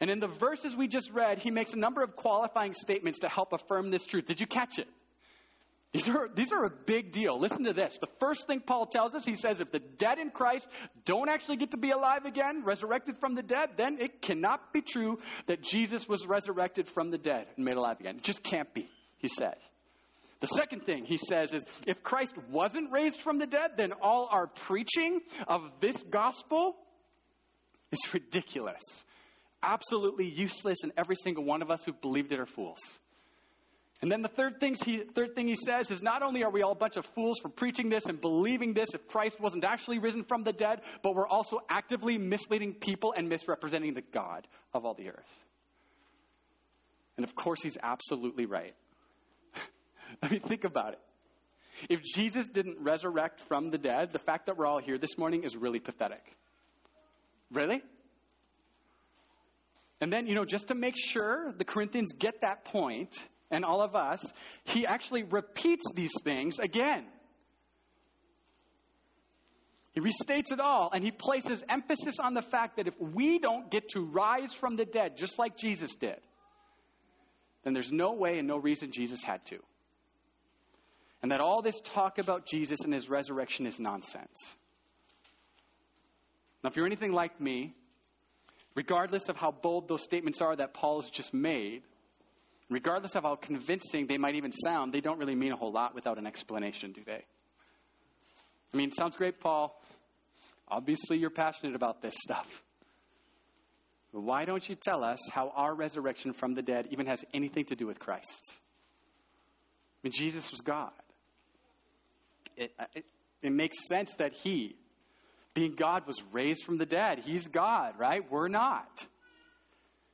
And 0.00 0.10
in 0.10 0.20
the 0.20 0.28
verses 0.28 0.74
we 0.76 0.88
just 0.88 1.10
read, 1.10 1.38
he 1.38 1.50
makes 1.50 1.74
a 1.74 1.78
number 1.78 2.02
of 2.02 2.16
qualifying 2.16 2.72
statements 2.74 3.18
to 3.20 3.28
help 3.28 3.52
affirm 3.52 3.90
this 3.90 4.06
truth. 4.06 4.26
Did 4.26 4.40
you 4.40 4.46
catch 4.46 4.78
it? 4.78 4.88
These 5.92 6.08
are, 6.08 6.28
these 6.32 6.52
are 6.52 6.64
a 6.64 6.70
big 6.70 7.10
deal. 7.10 7.38
Listen 7.38 7.64
to 7.64 7.72
this. 7.72 7.98
The 8.00 8.08
first 8.20 8.46
thing 8.46 8.60
Paul 8.60 8.86
tells 8.86 9.12
us, 9.12 9.24
he 9.24 9.34
says, 9.34 9.60
if 9.60 9.72
the 9.72 9.80
dead 9.80 10.18
in 10.18 10.30
Christ 10.30 10.68
don't 11.04 11.28
actually 11.28 11.56
get 11.56 11.72
to 11.72 11.76
be 11.76 11.90
alive 11.90 12.26
again, 12.26 12.62
resurrected 12.64 13.18
from 13.18 13.34
the 13.34 13.42
dead, 13.42 13.70
then 13.76 13.98
it 13.98 14.22
cannot 14.22 14.72
be 14.72 14.82
true 14.82 15.18
that 15.48 15.62
Jesus 15.62 16.08
was 16.08 16.26
resurrected 16.28 16.88
from 16.88 17.10
the 17.10 17.18
dead 17.18 17.48
and 17.56 17.64
made 17.64 17.76
alive 17.76 17.98
again. 17.98 18.16
It 18.16 18.22
just 18.22 18.44
can't 18.44 18.72
be, 18.72 18.88
he 19.18 19.26
says. 19.26 19.56
The 20.40 20.46
second 20.46 20.84
thing 20.84 21.04
he 21.04 21.18
says 21.18 21.52
is 21.52 21.64
if 21.86 22.02
Christ 22.02 22.34
wasn't 22.50 22.90
raised 22.90 23.20
from 23.20 23.38
the 23.38 23.46
dead, 23.46 23.72
then 23.76 23.92
all 23.92 24.28
our 24.30 24.46
preaching 24.46 25.20
of 25.46 25.70
this 25.80 26.02
gospel 26.02 26.76
is 27.92 27.98
ridiculous, 28.14 29.04
absolutely 29.62 30.28
useless, 30.28 30.78
and 30.82 30.92
every 30.96 31.16
single 31.16 31.44
one 31.44 31.60
of 31.60 31.70
us 31.70 31.84
who've 31.84 32.00
believed 32.00 32.32
it 32.32 32.40
are 32.40 32.46
fools. 32.46 32.78
And 34.02 34.10
then 34.10 34.22
the 34.22 34.28
third, 34.28 34.54
he, 34.62 34.98
third 34.98 35.34
thing 35.34 35.46
he 35.46 35.54
says 35.54 35.90
is 35.90 36.00
not 36.00 36.22
only 36.22 36.42
are 36.42 36.50
we 36.50 36.62
all 36.62 36.72
a 36.72 36.76
bunch 36.76 36.96
of 36.96 37.04
fools 37.04 37.38
for 37.42 37.50
preaching 37.50 37.90
this 37.90 38.06
and 38.06 38.18
believing 38.18 38.72
this 38.72 38.94
if 38.94 39.06
Christ 39.06 39.38
wasn't 39.38 39.64
actually 39.64 39.98
risen 39.98 40.24
from 40.24 40.42
the 40.42 40.54
dead, 40.54 40.80
but 41.02 41.14
we're 41.14 41.28
also 41.28 41.60
actively 41.68 42.16
misleading 42.16 42.72
people 42.72 43.12
and 43.14 43.28
misrepresenting 43.28 43.92
the 43.92 44.00
God 44.00 44.48
of 44.72 44.86
all 44.86 44.94
the 44.94 45.10
earth. 45.10 45.44
And 47.18 47.24
of 47.24 47.34
course, 47.34 47.60
he's 47.60 47.76
absolutely 47.82 48.46
right. 48.46 48.74
I 50.22 50.28
mean, 50.28 50.40
think 50.40 50.64
about 50.64 50.92
it. 50.92 51.00
If 51.88 52.02
Jesus 52.02 52.48
didn't 52.48 52.78
resurrect 52.80 53.40
from 53.40 53.70
the 53.70 53.78
dead, 53.78 54.12
the 54.12 54.18
fact 54.18 54.46
that 54.46 54.56
we're 54.56 54.66
all 54.66 54.80
here 54.80 54.98
this 54.98 55.16
morning 55.16 55.44
is 55.44 55.56
really 55.56 55.80
pathetic. 55.80 56.22
Really? 57.50 57.82
And 60.00 60.12
then, 60.12 60.26
you 60.26 60.34
know, 60.34 60.44
just 60.44 60.68
to 60.68 60.74
make 60.74 60.94
sure 60.96 61.52
the 61.56 61.64
Corinthians 61.64 62.12
get 62.12 62.40
that 62.40 62.64
point, 62.64 63.28
and 63.50 63.64
all 63.64 63.82
of 63.82 63.94
us, 63.94 64.32
he 64.64 64.86
actually 64.86 65.24
repeats 65.24 65.84
these 65.94 66.12
things 66.22 66.58
again. 66.58 67.04
He 69.92 70.00
restates 70.00 70.52
it 70.52 70.60
all, 70.60 70.90
and 70.94 71.02
he 71.02 71.10
places 71.10 71.64
emphasis 71.68 72.14
on 72.22 72.34
the 72.34 72.42
fact 72.42 72.76
that 72.76 72.86
if 72.86 72.94
we 73.00 73.40
don't 73.40 73.70
get 73.70 73.88
to 73.90 74.04
rise 74.04 74.54
from 74.54 74.76
the 74.76 74.84
dead, 74.84 75.16
just 75.16 75.38
like 75.38 75.56
Jesus 75.56 75.96
did, 75.96 76.20
then 77.64 77.72
there's 77.74 77.90
no 77.90 78.12
way 78.12 78.38
and 78.38 78.46
no 78.46 78.56
reason 78.56 78.92
Jesus 78.92 79.24
had 79.24 79.44
to. 79.46 79.58
And 81.22 81.30
that 81.32 81.40
all 81.40 81.60
this 81.62 81.80
talk 81.80 82.18
about 82.18 82.46
Jesus 82.46 82.78
and 82.84 82.94
his 82.94 83.10
resurrection 83.10 83.66
is 83.66 83.78
nonsense. 83.78 84.56
Now, 86.62 86.70
if 86.70 86.76
you're 86.76 86.86
anything 86.86 87.12
like 87.12 87.40
me, 87.40 87.74
regardless 88.74 89.28
of 89.28 89.36
how 89.36 89.50
bold 89.50 89.88
those 89.88 90.02
statements 90.02 90.40
are 90.40 90.56
that 90.56 90.74
Paul 90.74 91.00
has 91.02 91.10
just 91.10 91.34
made, 91.34 91.82
regardless 92.68 93.16
of 93.16 93.24
how 93.24 93.36
convincing 93.36 94.06
they 94.06 94.18
might 94.18 94.34
even 94.34 94.52
sound, 94.52 94.92
they 94.92 95.00
don't 95.00 95.18
really 95.18 95.34
mean 95.34 95.52
a 95.52 95.56
whole 95.56 95.72
lot 95.72 95.94
without 95.94 96.18
an 96.18 96.26
explanation, 96.26 96.92
do 96.92 97.02
they? 97.04 97.24
I 98.72 98.76
mean, 98.76 98.90
sounds 98.92 99.16
great, 99.16 99.40
Paul. 99.40 99.80
Obviously, 100.68 101.18
you're 101.18 101.30
passionate 101.30 101.74
about 101.74 102.00
this 102.00 102.14
stuff. 102.22 102.62
But 104.12 104.22
why 104.22 104.44
don't 104.44 104.66
you 104.68 104.74
tell 104.74 105.04
us 105.04 105.18
how 105.30 105.52
our 105.54 105.74
resurrection 105.74 106.32
from 106.32 106.54
the 106.54 106.62
dead 106.62 106.88
even 106.90 107.06
has 107.06 107.24
anything 107.34 107.64
to 107.66 107.76
do 107.76 107.86
with 107.86 107.98
Christ? 107.98 108.42
I 108.52 109.98
mean, 110.04 110.12
Jesus 110.12 110.50
was 110.50 110.60
God. 110.60 110.92
It, 112.56 112.72
uh, 112.78 112.84
it, 112.94 113.04
it 113.42 113.52
makes 113.52 113.76
sense 113.88 114.14
that 114.18 114.32
He, 114.32 114.76
being 115.54 115.74
God, 115.74 116.06
was 116.06 116.22
raised 116.32 116.64
from 116.64 116.76
the 116.76 116.86
dead. 116.86 117.20
He's 117.20 117.48
God, 117.48 117.94
right? 117.98 118.22
We're 118.30 118.48
not. 118.48 119.06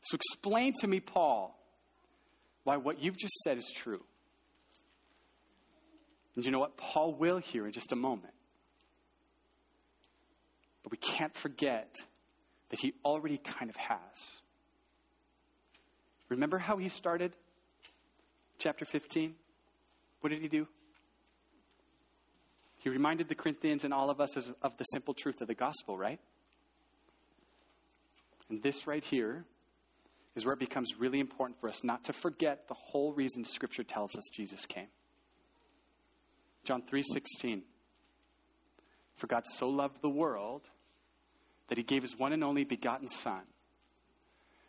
So 0.03 0.15
explain 0.15 0.73
to 0.81 0.87
me, 0.87 1.01
Paul, 1.01 1.59
why 2.65 2.77
what 2.77 3.03
you've 3.03 3.17
just 3.17 3.35
said 3.45 3.59
is 3.59 3.73
true. 3.75 4.03
And 6.37 6.45
you 6.45 6.51
know 6.51 6.59
what? 6.59 6.77
Paul 6.77 7.15
will 7.15 7.39
hear 7.39 7.67
in 7.67 7.73
just 7.73 7.93
a 7.93 7.97
moment. 7.97 8.35
But 10.83 10.93
we 10.93 10.99
can't 10.99 11.35
forget 11.35 11.97
that 12.71 12.79
he 12.79 12.95
already 13.05 13.39
kind 13.39 13.71
of 13.71 13.77
has. 13.77 14.43
Remember 16.29 16.59
how 16.59 16.77
he 16.77 16.89
started 16.89 17.35
chapter 18.59 18.85
15? 18.85 19.35
What 20.21 20.31
did 20.31 20.43
he 20.43 20.49
do? 20.49 20.67
He 22.87 22.91
reminded 22.91 23.29
the 23.29 23.35
Corinthians 23.35 23.83
and 23.83 23.93
all 23.93 24.11
of 24.11 24.21
us 24.21 24.37
of 24.37 24.77
the 24.77 24.85
simple 24.85 25.13
truth 25.13 25.41
of 25.41 25.49
the 25.49 25.57
gospel, 25.57 25.99
right? 25.99 26.21
And 28.49 28.63
this 28.63 28.87
right 28.87 29.03
here 29.03 29.45
is 30.37 30.45
where 30.45 30.53
it 30.53 30.61
becomes 30.61 30.95
really 30.97 31.19
important 31.19 31.61
for 31.61 31.69
us 31.69 31.83
not 31.83 32.05
to 32.05 32.13
forget 32.13 32.69
the 32.69 32.75
whole 32.75 33.13
reason 33.13 33.45
scripture 33.45 33.83
tells 33.83 34.15
us 34.15 34.23
Jesus 34.33 34.67
came. 34.67 34.87
John 36.63 36.81
3:16 36.83 37.65
For 39.17 39.27
God 39.27 39.49
so 39.49 39.69
loved 39.69 40.01
the 40.01 40.09
world 40.09 40.63
that 41.67 41.79
he 41.79 41.83
gave 41.83 42.03
his 42.03 42.17
one 42.17 42.33
and 42.33 42.45
only 42.45 42.63
begotten 42.63 43.09
son 43.09 43.43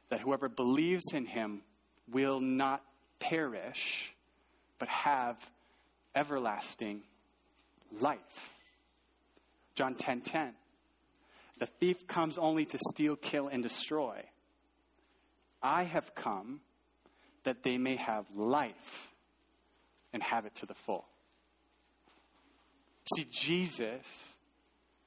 that 0.09 0.21
whoever 0.21 0.49
believes 0.49 1.05
in 1.13 1.27
him 1.27 1.61
will 2.11 2.39
not 2.39 2.83
perish 3.19 4.11
but 4.79 4.87
have 4.87 5.51
everlasting 6.15 7.03
life. 7.99 8.55
John 9.75 9.95
10:10 9.95 9.99
10, 9.99 10.21
10, 10.21 10.55
The 11.59 11.65
thief 11.65 12.07
comes 12.07 12.37
only 12.37 12.65
to 12.65 12.77
steal, 12.89 13.15
kill 13.15 13.47
and 13.47 13.63
destroy. 13.63 14.23
I 15.61 15.83
have 15.83 16.13
come 16.15 16.61
that 17.43 17.63
they 17.63 17.77
may 17.77 17.95
have 17.95 18.25
life 18.35 19.13
and 20.13 20.21
have 20.21 20.45
it 20.45 20.55
to 20.55 20.65
the 20.65 20.73
full. 20.73 21.05
See, 23.15 23.25
Jesus, 23.29 24.35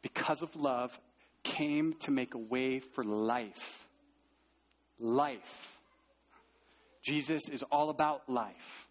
because 0.03 0.43
of 0.43 0.57
love, 0.57 0.99
came 1.43 1.95
to 2.01 2.11
make 2.11 2.35
a 2.35 2.39
way 2.39 2.81
for 2.81 3.05
life. 3.05 3.89
Life. 4.99 5.79
Jesus 7.03 7.49
is 7.49 7.63
all 7.65 7.91
about 7.91 8.29
life. 8.29 8.89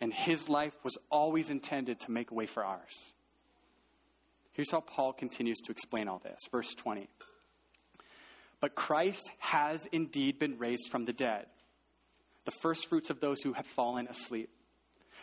And 0.00 0.12
his 0.12 0.48
life 0.48 0.72
was 0.82 0.96
always 1.10 1.50
intended 1.50 2.00
to 2.00 2.10
make 2.10 2.32
way 2.32 2.46
for 2.46 2.64
ours. 2.64 3.14
Here's 4.52 4.70
how 4.70 4.80
Paul 4.80 5.12
continues 5.12 5.58
to 5.60 5.72
explain 5.72 6.08
all 6.08 6.20
this. 6.22 6.38
Verse 6.50 6.74
20. 6.74 7.08
But 8.60 8.74
Christ 8.74 9.30
has 9.38 9.86
indeed 9.92 10.38
been 10.38 10.58
raised 10.58 10.88
from 10.90 11.04
the 11.04 11.12
dead, 11.12 11.46
the 12.44 12.50
first 12.50 12.88
fruits 12.88 13.10
of 13.10 13.20
those 13.20 13.40
who 13.42 13.54
have 13.54 13.66
fallen 13.66 14.06
asleep. 14.06 14.50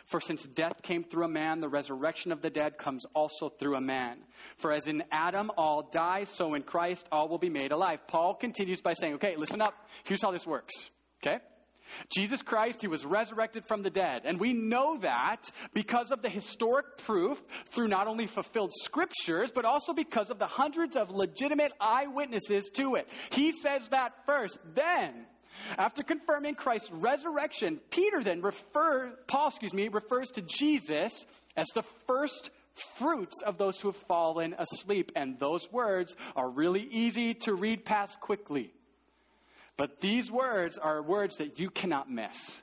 For 0.06 0.20
since 0.20 0.46
death 0.46 0.82
came 0.82 1.04
through 1.04 1.26
a 1.26 1.28
man, 1.28 1.60
the 1.60 1.68
resurrection 1.68 2.32
of 2.32 2.40
the 2.40 2.48
dead 2.50 2.78
comes 2.78 3.04
also 3.14 3.50
through 3.50 3.76
a 3.76 3.80
man. 3.80 4.18
For 4.56 4.72
as 4.72 4.88
in 4.88 5.04
Adam 5.12 5.50
all 5.56 5.82
die, 5.92 6.24
so 6.24 6.54
in 6.54 6.62
Christ 6.62 7.06
all 7.12 7.28
will 7.28 7.38
be 7.38 7.50
made 7.50 7.72
alive. 7.72 8.00
Paul 8.08 8.34
continues 8.34 8.80
by 8.80 8.94
saying, 8.94 9.14
okay, 9.14 9.36
listen 9.36 9.60
up. 9.60 9.74
Here's 10.04 10.22
how 10.22 10.30
this 10.30 10.46
works. 10.46 10.90
Okay? 11.22 11.38
Jesus 12.10 12.42
Christ, 12.42 12.80
he 12.80 12.88
was 12.88 13.04
resurrected 13.04 13.64
from 13.64 13.82
the 13.82 13.90
dead. 13.90 14.22
And 14.24 14.40
we 14.40 14.52
know 14.52 14.98
that 14.98 15.50
because 15.72 16.10
of 16.10 16.22
the 16.22 16.28
historic 16.28 16.98
proof 16.98 17.42
through 17.70 17.88
not 17.88 18.06
only 18.06 18.26
fulfilled 18.26 18.72
scriptures, 18.82 19.50
but 19.54 19.64
also 19.64 19.92
because 19.92 20.30
of 20.30 20.38
the 20.38 20.46
hundreds 20.46 20.96
of 20.96 21.10
legitimate 21.10 21.72
eyewitnesses 21.80 22.70
to 22.74 22.96
it. 22.96 23.08
He 23.30 23.52
says 23.52 23.88
that 23.88 24.12
first. 24.26 24.58
Then, 24.74 25.26
after 25.76 26.02
confirming 26.02 26.54
Christ's 26.54 26.90
resurrection, 26.90 27.80
Peter 27.90 28.22
then 28.22 28.42
refer, 28.42 29.12
Paul, 29.26 29.48
excuse 29.48 29.74
me, 29.74 29.88
refers 29.88 30.30
to 30.30 30.42
Jesus 30.42 31.26
as 31.56 31.66
the 31.74 31.82
first 32.06 32.50
fruits 32.96 33.42
of 33.42 33.58
those 33.58 33.80
who 33.80 33.88
have 33.88 33.96
fallen 33.96 34.54
asleep. 34.58 35.12
And 35.16 35.38
those 35.38 35.70
words 35.72 36.16
are 36.36 36.48
really 36.48 36.82
easy 36.82 37.34
to 37.34 37.54
read 37.54 37.84
past 37.84 38.20
quickly. 38.20 38.72
But 39.78 40.00
these 40.00 40.30
words 40.30 40.76
are 40.76 41.00
words 41.00 41.36
that 41.36 41.58
you 41.58 41.70
cannot 41.70 42.10
miss. 42.10 42.62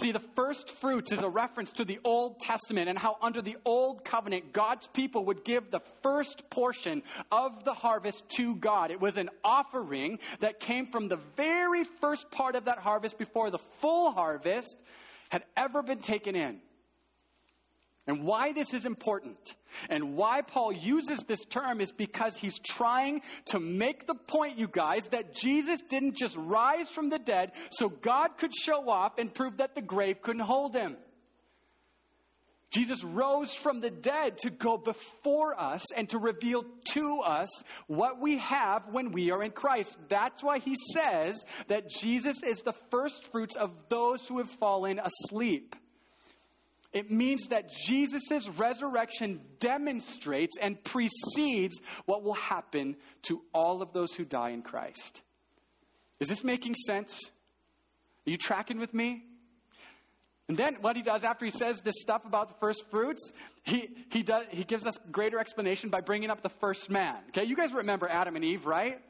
See, 0.00 0.10
the 0.10 0.20
first 0.34 0.70
fruits 0.70 1.12
is 1.12 1.22
a 1.22 1.28
reference 1.28 1.70
to 1.72 1.84
the 1.84 1.98
Old 2.02 2.40
Testament 2.40 2.88
and 2.88 2.98
how 2.98 3.16
under 3.22 3.42
the 3.42 3.56
Old 3.64 4.04
Covenant, 4.04 4.52
God's 4.52 4.86
people 4.88 5.26
would 5.26 5.44
give 5.44 5.70
the 5.70 5.82
first 6.02 6.48
portion 6.50 7.02
of 7.30 7.64
the 7.64 7.74
harvest 7.74 8.28
to 8.36 8.56
God. 8.56 8.90
It 8.90 9.00
was 9.00 9.16
an 9.16 9.30
offering 9.44 10.18
that 10.40 10.60
came 10.60 10.86
from 10.86 11.08
the 11.08 11.18
very 11.36 11.84
first 11.84 12.30
part 12.30 12.56
of 12.56 12.64
that 12.64 12.78
harvest 12.78 13.18
before 13.18 13.50
the 13.50 13.58
full 13.58 14.10
harvest 14.12 14.76
had 15.28 15.44
ever 15.56 15.82
been 15.82 15.98
taken 15.98 16.34
in. 16.34 16.60
And 18.06 18.22
why 18.22 18.52
this 18.52 18.72
is 18.72 18.86
important 18.86 19.56
and 19.90 20.14
why 20.14 20.42
Paul 20.42 20.72
uses 20.72 21.20
this 21.20 21.44
term 21.44 21.80
is 21.80 21.90
because 21.90 22.36
he's 22.36 22.58
trying 22.60 23.22
to 23.46 23.58
make 23.58 24.06
the 24.06 24.14
point, 24.14 24.58
you 24.58 24.68
guys, 24.68 25.08
that 25.08 25.34
Jesus 25.34 25.80
didn't 25.82 26.16
just 26.16 26.36
rise 26.36 26.88
from 26.88 27.10
the 27.10 27.18
dead 27.18 27.52
so 27.70 27.88
God 27.88 28.38
could 28.38 28.54
show 28.54 28.88
off 28.88 29.18
and 29.18 29.34
prove 29.34 29.56
that 29.56 29.74
the 29.74 29.82
grave 29.82 30.22
couldn't 30.22 30.42
hold 30.42 30.74
him. 30.74 30.96
Jesus 32.70 33.02
rose 33.02 33.54
from 33.54 33.80
the 33.80 33.90
dead 33.90 34.38
to 34.38 34.50
go 34.50 34.76
before 34.76 35.58
us 35.58 35.92
and 35.92 36.08
to 36.10 36.18
reveal 36.18 36.64
to 36.92 37.20
us 37.24 37.48
what 37.86 38.20
we 38.20 38.38
have 38.38 38.82
when 38.90 39.12
we 39.12 39.30
are 39.30 39.42
in 39.42 39.52
Christ. 39.52 39.96
That's 40.08 40.42
why 40.42 40.58
he 40.58 40.74
says 40.92 41.44
that 41.68 41.88
Jesus 41.88 42.42
is 42.42 42.58
the 42.58 42.74
first 42.90 43.24
fruits 43.32 43.56
of 43.56 43.70
those 43.88 44.26
who 44.28 44.38
have 44.38 44.50
fallen 44.50 45.00
asleep. 45.00 45.74
It 46.96 47.10
means 47.10 47.48
that 47.48 47.68
Jesus' 47.68 48.48
resurrection 48.56 49.42
demonstrates 49.60 50.56
and 50.58 50.82
precedes 50.82 51.78
what 52.06 52.22
will 52.22 52.32
happen 52.32 52.96
to 53.24 53.42
all 53.52 53.82
of 53.82 53.92
those 53.92 54.14
who 54.14 54.24
die 54.24 54.52
in 54.52 54.62
Christ. 54.62 55.20
Is 56.20 56.28
this 56.28 56.42
making 56.42 56.74
sense? 56.74 57.20
Are 58.26 58.30
you 58.30 58.38
tracking 58.38 58.78
with 58.78 58.94
me? 58.94 59.24
And 60.48 60.56
then 60.56 60.78
what 60.80 60.96
he 60.96 61.02
does 61.02 61.22
after 61.22 61.44
he 61.44 61.50
says 61.50 61.82
this 61.82 61.96
stuff 62.00 62.24
about 62.24 62.48
the 62.48 62.54
first 62.60 62.88
fruits, 62.90 63.30
he, 63.62 63.90
he, 64.10 64.22
does, 64.22 64.46
he 64.48 64.64
gives 64.64 64.86
us 64.86 64.98
greater 65.12 65.38
explanation 65.38 65.90
by 65.90 66.00
bringing 66.00 66.30
up 66.30 66.42
the 66.42 66.48
first 66.48 66.88
man. 66.88 67.16
Okay, 67.28 67.44
you 67.44 67.56
guys 67.56 67.74
remember 67.74 68.08
Adam 68.08 68.36
and 68.36 68.44
Eve, 68.44 68.64
right? 68.64 69.02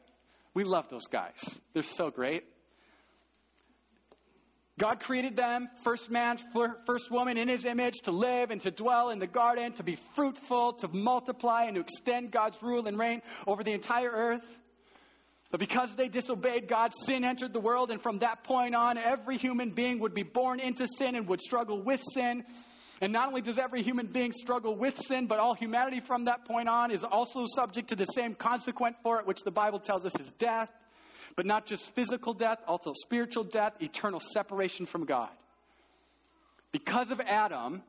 We 0.54 0.64
love 0.64 0.88
those 0.90 1.06
guys. 1.06 1.60
They're 1.72 1.84
so 1.84 2.10
great. 2.10 2.42
God 4.78 5.00
created 5.00 5.36
them, 5.36 5.70
first 5.82 6.10
man, 6.10 6.38
first 6.84 7.10
woman 7.10 7.38
in 7.38 7.48
his 7.48 7.64
image, 7.64 7.94
to 8.02 8.10
live 8.10 8.50
and 8.50 8.60
to 8.60 8.70
dwell 8.70 9.08
in 9.08 9.18
the 9.18 9.26
garden, 9.26 9.72
to 9.74 9.82
be 9.82 9.96
fruitful, 10.14 10.74
to 10.74 10.88
multiply, 10.88 11.64
and 11.64 11.76
to 11.76 11.80
extend 11.80 12.30
God's 12.30 12.62
rule 12.62 12.86
and 12.86 12.98
reign 12.98 13.22
over 13.46 13.64
the 13.64 13.72
entire 13.72 14.10
earth. 14.10 14.44
But 15.50 15.60
because 15.60 15.94
they 15.94 16.08
disobeyed 16.08 16.68
God, 16.68 16.92
sin 16.94 17.24
entered 17.24 17.54
the 17.54 17.60
world, 17.60 17.90
and 17.90 18.02
from 18.02 18.18
that 18.18 18.44
point 18.44 18.74
on, 18.74 18.98
every 18.98 19.38
human 19.38 19.70
being 19.70 20.00
would 20.00 20.12
be 20.12 20.24
born 20.24 20.60
into 20.60 20.86
sin 20.98 21.14
and 21.14 21.26
would 21.28 21.40
struggle 21.40 21.80
with 21.80 22.02
sin. 22.12 22.44
And 23.00 23.12
not 23.12 23.28
only 23.28 23.40
does 23.40 23.58
every 23.58 23.82
human 23.82 24.08
being 24.08 24.32
struggle 24.32 24.76
with 24.76 24.98
sin, 24.98 25.26
but 25.26 25.38
all 25.38 25.54
humanity 25.54 26.00
from 26.00 26.26
that 26.26 26.44
point 26.44 26.68
on 26.68 26.90
is 26.90 27.02
also 27.02 27.46
subject 27.54 27.88
to 27.88 27.96
the 27.96 28.04
same 28.04 28.34
consequent 28.34 28.96
for 29.02 29.20
it, 29.20 29.26
which 29.26 29.42
the 29.42 29.50
Bible 29.50 29.78
tells 29.78 30.04
us 30.04 30.18
is 30.20 30.30
death. 30.32 30.70
But 31.34 31.46
not 31.46 31.66
just 31.66 31.94
physical 31.94 32.34
death, 32.34 32.58
also 32.66 32.92
spiritual 32.94 33.44
death, 33.44 33.74
eternal 33.80 34.20
separation 34.20 34.86
from 34.86 35.04
God. 35.04 35.30
Because 36.72 37.10
of 37.10 37.20
Adam, 37.20 37.82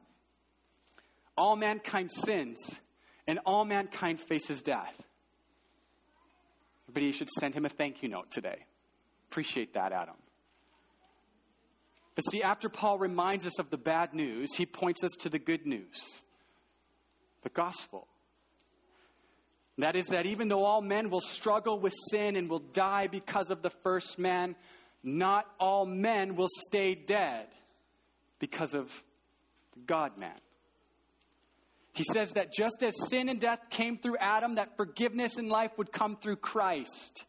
all 1.38 1.56
mankind 1.56 2.12
sins 2.12 2.80
and 3.28 3.39
all 3.45 3.65
mankind 3.65 4.19
faces 4.19 4.62
death. 4.63 4.93
Everybody 6.89 7.12
should 7.12 7.30
send 7.30 7.54
him 7.54 7.65
a 7.65 7.69
thank 7.69 8.02
you 8.02 8.10
note 8.10 8.32
today. 8.32 8.65
Appreciate 9.30 9.73
that, 9.73 9.91
Adam. 9.91 10.15
But 12.15 12.23
see, 12.32 12.41
after 12.41 12.69
Paul 12.69 12.97
reminds 12.97 13.45
us 13.45 13.60
of 13.60 13.69
the 13.69 13.78
bad 13.78 14.13
news, 14.13 14.56
he 14.56 14.65
points 14.65 15.04
us 15.04 15.12
to 15.19 15.30
the 15.30 15.38
good 15.38 15.65
news 15.65 16.21
the 17.43 17.50
gospel. 17.50 18.08
That 19.79 19.95
is, 19.95 20.07
that 20.07 20.25
even 20.25 20.47
though 20.47 20.65
all 20.65 20.81
men 20.81 21.09
will 21.09 21.21
struggle 21.21 21.79
with 21.79 21.93
sin 22.09 22.35
and 22.35 22.49
will 22.49 22.63
die 22.73 23.07
because 23.07 23.51
of 23.51 23.61
the 23.61 23.69
first 23.83 24.17
man, 24.17 24.55
not 25.03 25.45
all 25.59 25.85
men 25.85 26.35
will 26.35 26.49
stay 26.65 26.95
dead 26.95 27.47
because 28.39 28.73
of 28.73 28.91
God 29.85 30.17
man. 30.17 30.33
He 31.93 32.03
says 32.03 32.33
that 32.33 32.53
just 32.53 32.83
as 32.83 32.93
sin 33.09 33.29
and 33.29 33.39
death 33.39 33.59
came 33.69 33.97
through 33.97 34.17
Adam, 34.19 34.55
that 34.55 34.77
forgiveness 34.77 35.37
and 35.37 35.49
life 35.49 35.71
would 35.77 35.91
come 35.91 36.15
through 36.15 36.35
Christ, 36.37 37.25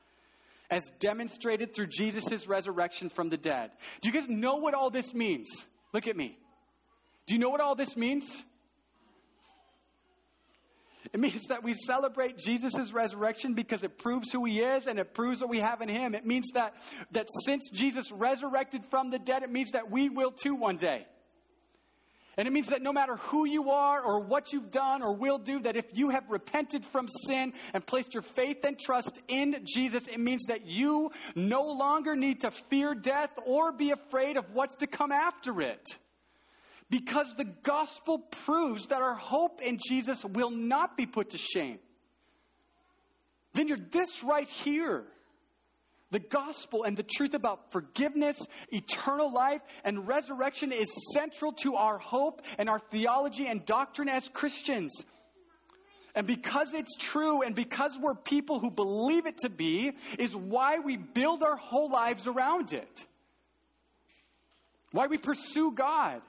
as 0.70 0.90
demonstrated 0.98 1.74
through 1.74 1.87
Jesus' 1.87 2.46
resurrection 2.46 3.08
from 3.08 3.30
the 3.30 3.38
dead. 3.38 3.70
Do 4.02 4.11
you 4.11 4.12
guys 4.12 4.28
know 4.28 4.56
what 4.56 4.74
all 4.74 4.90
this 4.90 5.14
means? 5.14 5.48
Look 5.94 6.06
at 6.06 6.16
me. 6.16 6.37
Do 7.26 7.34
you 7.34 7.40
know 7.40 7.48
what 7.48 7.62
all 7.62 7.74
this 7.74 7.96
means? 7.96 8.44
It 11.12 11.21
means 11.21 11.47
that 11.47 11.62
we 11.62 11.73
celebrate 11.73 12.38
Jesus' 12.38 12.92
resurrection 12.92 13.55
because 13.55 13.83
it 13.83 13.99
proves 13.99 14.31
who 14.31 14.44
he 14.44 14.61
is 14.61 14.87
and 14.87 14.99
it 14.99 15.14
proves 15.14 15.40
what 15.40 15.49
we 15.49 15.61
have 15.61 15.81
in 15.81 15.88
him. 15.88 16.14
It 16.14 16.27
means 16.27 16.51
that, 16.55 16.75
that 17.12 17.29
since 17.44 17.71
Jesus 17.71 18.12
resurrected 18.12 18.85
from 18.90 19.11
the 19.11 19.18
dead, 19.18 19.42
it 19.42 19.51
means 19.51 19.71
that 19.71 19.90
we 19.90 20.09
will 20.09 20.33
too 20.33 20.55
one 20.55 20.77
day. 20.77 21.07
And 22.38 22.47
it 22.47 22.53
means 22.53 22.68
that 22.68 22.83
no 22.83 22.92
matter 22.92 23.16
who 23.16 23.47
you 23.47 23.71
are 23.71 24.01
or 24.01 24.21
what 24.21 24.53
you've 24.53 24.71
done 24.71 25.03
or 25.03 25.12
will 25.12 25.38
do, 25.38 25.59
that 25.61 25.77
if 25.77 25.87
you 25.92 26.11
have 26.11 26.31
repented 26.31 26.85
from 26.85 27.09
sin 27.27 27.53
and 27.75 27.85
placed 27.85 28.14
your 28.14 28.23
faith 28.23 28.59
and 28.62 28.79
trust 28.79 29.18
in 29.27 29.57
Jesus, 29.64 30.07
it 30.07 30.21
means 30.21 30.44
that 30.47 30.64
you 30.64 31.11
no 31.35 31.62
longer 31.62 32.14
need 32.14 32.42
to 32.42 32.53
fear 32.71 32.94
death 32.94 33.31
or 33.44 33.73
be 33.73 33.90
afraid 33.90 34.37
of 34.37 34.44
what's 34.53 34.77
to 34.77 34.87
come 34.87 35.11
after 35.11 35.61
it. 35.61 35.85
Because 36.90 37.35
the 37.37 37.44
gospel 37.44 38.18
proves 38.18 38.87
that 38.87 39.03
our 39.03 39.14
hope 39.14 39.61
in 39.61 39.79
Jesus 39.79 40.24
will 40.24 40.51
not 40.51 40.96
be 40.96 41.07
put 41.07 41.31
to 41.31 41.38
shame. 41.38 41.79
Then 43.55 43.68
you're 43.68 43.79
this 43.90 44.24
right 44.24 44.48
here 44.48 45.05
the 46.11 46.18
gospel 46.18 46.85
and 46.85 46.96
the 46.96 47.03
truth 47.03 47.35
about 47.35 47.70
forgiveness, 47.70 48.40
eternal 48.70 49.33
life, 49.33 49.61
and 49.85 50.09
resurrection 50.09 50.72
is 50.72 50.88
central 51.12 51.53
to 51.53 51.74
our 51.74 51.98
hope 51.98 52.40
and 52.57 52.68
our 52.68 52.79
theology 52.79 53.46
and 53.46 53.64
doctrine 53.66 54.09
as 54.09 54.27
Christians. 54.31 54.94
And 56.14 56.27
because 56.27 56.72
it's 56.72 56.96
true 56.96 57.42
and 57.42 57.55
because 57.55 57.92
we're 58.01 58.14
people 58.14 58.59
who 58.59 58.70
believe 58.70 59.27
it 59.27 59.38
to 59.38 59.51
be, 59.51 59.92
is 60.18 60.35
why 60.35 60.79
we 60.79 60.96
build 60.96 61.42
our 61.42 61.57
whole 61.57 61.90
lives 61.90 62.27
around 62.27 62.72
it. 62.72 63.07
Why 64.92 65.09
we 65.09 65.18
pursue 65.18 65.72
God. 65.72 66.22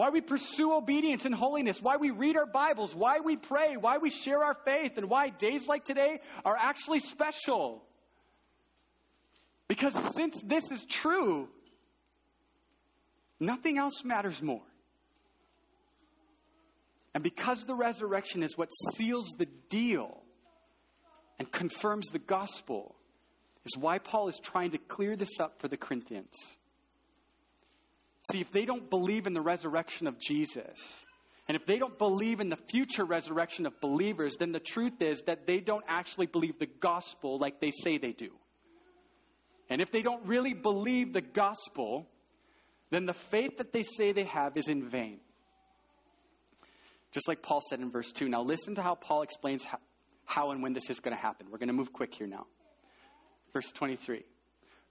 Why 0.00 0.08
we 0.08 0.22
pursue 0.22 0.72
obedience 0.72 1.26
and 1.26 1.34
holiness. 1.34 1.82
Why 1.82 1.98
we 1.98 2.10
read 2.10 2.34
our 2.34 2.46
Bibles. 2.46 2.94
Why 2.94 3.20
we 3.20 3.36
pray. 3.36 3.76
Why 3.76 3.98
we 3.98 4.08
share 4.08 4.42
our 4.42 4.56
faith. 4.64 4.96
And 4.96 5.10
why 5.10 5.28
days 5.28 5.68
like 5.68 5.84
today 5.84 6.22
are 6.42 6.56
actually 6.58 7.00
special. 7.00 7.82
Because 9.68 9.92
since 10.14 10.40
this 10.40 10.70
is 10.70 10.86
true, 10.86 11.50
nothing 13.38 13.76
else 13.76 14.02
matters 14.02 14.40
more. 14.40 14.62
And 17.12 17.22
because 17.22 17.64
the 17.64 17.74
resurrection 17.74 18.42
is 18.42 18.56
what 18.56 18.70
seals 18.94 19.26
the 19.36 19.48
deal 19.68 20.22
and 21.38 21.52
confirms 21.52 22.06
the 22.06 22.18
gospel, 22.18 22.94
is 23.66 23.76
why 23.76 23.98
Paul 23.98 24.28
is 24.28 24.40
trying 24.42 24.70
to 24.70 24.78
clear 24.78 25.14
this 25.14 25.38
up 25.38 25.60
for 25.60 25.68
the 25.68 25.76
Corinthians. 25.76 26.56
See, 28.30 28.40
if 28.40 28.52
they 28.52 28.64
don't 28.64 28.90
believe 28.90 29.26
in 29.26 29.32
the 29.32 29.40
resurrection 29.40 30.06
of 30.06 30.18
Jesus, 30.18 31.04
and 31.48 31.56
if 31.56 31.66
they 31.66 31.78
don't 31.78 31.98
believe 31.98 32.40
in 32.40 32.48
the 32.48 32.56
future 32.56 33.04
resurrection 33.04 33.66
of 33.66 33.80
believers, 33.80 34.36
then 34.38 34.52
the 34.52 34.60
truth 34.60 35.00
is 35.00 35.22
that 35.22 35.46
they 35.46 35.58
don't 35.60 35.84
actually 35.88 36.26
believe 36.26 36.58
the 36.58 36.66
gospel 36.66 37.38
like 37.38 37.60
they 37.60 37.70
say 37.70 37.98
they 37.98 38.12
do. 38.12 38.30
And 39.68 39.80
if 39.80 39.90
they 39.90 40.02
don't 40.02 40.26
really 40.26 40.54
believe 40.54 41.12
the 41.12 41.20
gospel, 41.20 42.08
then 42.90 43.06
the 43.06 43.14
faith 43.14 43.58
that 43.58 43.72
they 43.72 43.82
say 43.82 44.12
they 44.12 44.24
have 44.24 44.56
is 44.56 44.68
in 44.68 44.88
vain. 44.88 45.20
Just 47.12 47.26
like 47.26 47.42
Paul 47.42 47.60
said 47.68 47.80
in 47.80 47.90
verse 47.90 48.12
2. 48.12 48.28
Now, 48.28 48.42
listen 48.42 48.74
to 48.76 48.82
how 48.82 48.94
Paul 48.94 49.22
explains 49.22 49.64
how, 49.64 49.78
how 50.24 50.50
and 50.50 50.62
when 50.62 50.72
this 50.72 50.90
is 50.90 51.00
going 51.00 51.16
to 51.16 51.20
happen. 51.20 51.48
We're 51.50 51.58
going 51.58 51.68
to 51.68 51.74
move 51.74 51.92
quick 51.92 52.14
here 52.14 52.26
now. 52.26 52.46
Verse 53.52 53.72
23. 53.72 54.24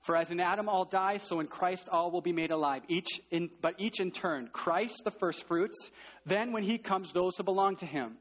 For 0.02 0.16
as 0.16 0.32
in 0.32 0.40
Adam 0.40 0.70
all 0.70 0.86
die, 0.86 1.18
so 1.18 1.40
in 1.40 1.48
Christ 1.48 1.90
all 1.90 2.10
will 2.12 2.22
be 2.22 2.32
made 2.32 2.52
alive, 2.52 2.84
each 2.88 3.20
in, 3.32 3.50
but 3.62 3.76
each 3.78 4.00
in 4.00 4.12
turn. 4.12 4.50
Christ 4.52 5.04
the 5.04 5.12
firstfruits, 5.12 5.92
then 6.26 6.52
when 6.52 6.64
he 6.64 6.78
comes, 6.78 7.12
those 7.12 7.36
who 7.38 7.44
belong 7.44 7.76
to 7.78 7.86
him. 7.86 8.18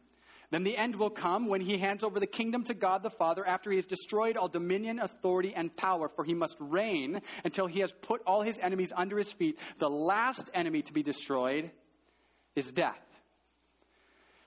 Then 0.50 0.64
the 0.64 0.76
end 0.76 0.96
will 0.96 1.10
come 1.10 1.46
when 1.46 1.60
he 1.60 1.76
hands 1.76 2.02
over 2.02 2.18
the 2.18 2.26
kingdom 2.26 2.64
to 2.64 2.74
God 2.74 3.02
the 3.02 3.10
Father 3.10 3.46
after 3.46 3.70
he 3.70 3.76
has 3.76 3.84
destroyed 3.84 4.36
all 4.36 4.48
dominion, 4.48 4.98
authority, 4.98 5.52
and 5.54 5.76
power, 5.76 6.08
for 6.08 6.24
he 6.24 6.32
must 6.32 6.56
reign 6.58 7.20
until 7.44 7.66
he 7.66 7.80
has 7.80 7.92
put 7.92 8.22
all 8.26 8.42
his 8.42 8.58
enemies 8.58 8.92
under 8.96 9.18
his 9.18 9.30
feet. 9.30 9.58
The 9.78 9.90
last 9.90 10.50
enemy 10.54 10.82
to 10.82 10.92
be 10.92 11.02
destroyed 11.02 11.70
is 12.56 12.72
death. 12.72 12.98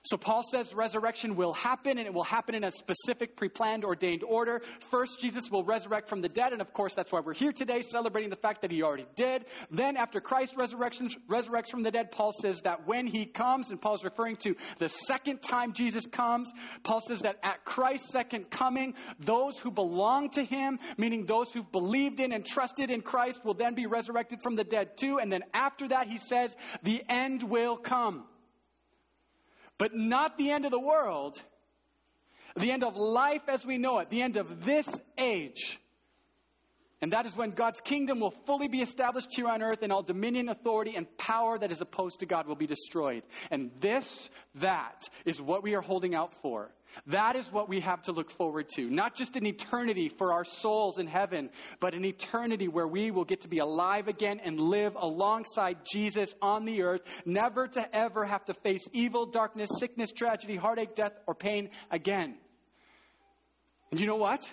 So 0.04 0.16
Paul 0.16 0.42
says 0.42 0.74
resurrection 0.74 1.36
will 1.36 1.52
happen 1.52 1.96
and 1.96 2.08
it 2.08 2.12
will 2.12 2.24
happen 2.24 2.56
in 2.56 2.64
a 2.64 2.72
specific 2.72 3.36
pre-planned 3.36 3.84
ordained 3.84 4.24
order. 4.24 4.60
First 4.90 5.20
Jesus 5.20 5.48
will 5.48 5.62
resurrect 5.62 6.08
from 6.08 6.20
the 6.20 6.28
dead 6.28 6.52
and 6.52 6.60
of 6.60 6.72
course 6.72 6.92
that's 6.94 7.12
why 7.12 7.20
we're 7.20 7.34
here 7.34 7.52
today 7.52 7.82
celebrating 7.82 8.28
the 8.28 8.36
fact 8.36 8.62
that 8.62 8.72
he 8.72 8.82
already 8.82 9.06
did. 9.14 9.44
Then 9.70 9.96
after 9.96 10.20
Christ 10.20 10.56
resurrection 10.56 11.08
resurrects 11.30 11.68
from 11.68 11.84
the 11.84 11.92
dead 11.92 12.10
Paul 12.10 12.32
says 12.32 12.62
that 12.62 12.84
when 12.84 13.06
he 13.06 13.26
comes 13.26 13.70
and 13.70 13.80
Paul's 13.80 14.02
referring 14.02 14.36
to 14.38 14.56
the 14.78 14.88
second 14.88 15.40
time 15.40 15.72
Jesus 15.72 16.04
comes, 16.06 16.50
Paul 16.82 17.00
says 17.00 17.20
that 17.20 17.36
at 17.44 17.64
Christ's 17.64 18.10
second 18.10 18.50
coming 18.50 18.94
those 19.20 19.56
who 19.60 19.70
belong 19.70 20.30
to 20.30 20.42
him, 20.42 20.80
meaning 20.96 21.26
those 21.26 21.52
who've 21.52 21.70
believed 21.70 22.18
in 22.18 22.32
and 22.32 22.44
trusted 22.44 22.90
in 22.90 23.02
Christ 23.02 23.44
will 23.44 23.54
then 23.54 23.76
be 23.76 23.86
resurrected 23.86 24.42
from 24.42 24.56
the 24.56 24.64
dead 24.64 24.96
too 24.96 25.20
and 25.20 25.30
then 25.30 25.44
after 25.54 25.86
that 25.88 26.08
he 26.08 26.18
says 26.18 26.56
the 26.82 27.04
end 27.08 27.44
will 27.44 27.76
come 27.76 28.24
but 29.78 29.94
not 29.94 30.38
the 30.38 30.50
end 30.50 30.64
of 30.64 30.70
the 30.70 30.78
world, 30.78 31.40
the 32.56 32.70
end 32.70 32.84
of 32.84 32.96
life 32.96 33.48
as 33.48 33.64
we 33.64 33.78
know 33.78 33.98
it, 33.98 34.10
the 34.10 34.22
end 34.22 34.36
of 34.36 34.64
this 34.64 35.00
age. 35.18 35.78
And 37.02 37.12
that 37.12 37.26
is 37.26 37.36
when 37.36 37.50
God's 37.50 37.80
kingdom 37.80 38.20
will 38.20 38.30
fully 38.46 38.68
be 38.68 38.80
established 38.80 39.34
here 39.34 39.48
on 39.48 39.60
earth, 39.60 39.82
and 39.82 39.92
all 39.92 40.04
dominion, 40.04 40.48
authority, 40.48 40.94
and 40.94 41.06
power 41.18 41.58
that 41.58 41.72
is 41.72 41.80
opposed 41.80 42.20
to 42.20 42.26
God 42.26 42.46
will 42.46 42.54
be 42.54 42.68
destroyed. 42.68 43.24
And 43.50 43.72
this, 43.80 44.30
that, 44.54 45.08
is 45.24 45.42
what 45.42 45.64
we 45.64 45.74
are 45.74 45.80
holding 45.80 46.14
out 46.14 46.32
for. 46.42 46.70
That 47.06 47.34
is 47.34 47.50
what 47.50 47.68
we 47.68 47.80
have 47.80 48.02
to 48.02 48.12
look 48.12 48.30
forward 48.30 48.68
to. 48.76 48.88
Not 48.88 49.16
just 49.16 49.34
an 49.34 49.46
eternity 49.46 50.10
for 50.10 50.32
our 50.32 50.44
souls 50.44 50.98
in 50.98 51.08
heaven, 51.08 51.50
but 51.80 51.94
an 51.94 52.04
eternity 52.04 52.68
where 52.68 52.86
we 52.86 53.10
will 53.10 53.24
get 53.24 53.40
to 53.40 53.48
be 53.48 53.58
alive 53.58 54.06
again 54.06 54.40
and 54.44 54.60
live 54.60 54.94
alongside 54.94 55.78
Jesus 55.84 56.34
on 56.40 56.64
the 56.64 56.82
earth, 56.82 57.00
never 57.24 57.66
to 57.66 57.96
ever 57.96 58.24
have 58.24 58.44
to 58.44 58.54
face 58.54 58.86
evil, 58.92 59.26
darkness, 59.26 59.70
sickness, 59.80 60.12
tragedy, 60.12 60.56
heartache, 60.56 60.94
death, 60.94 61.14
or 61.26 61.34
pain 61.34 61.70
again. 61.90 62.36
And 63.90 63.98
you 63.98 64.06
know 64.06 64.16
what? 64.16 64.48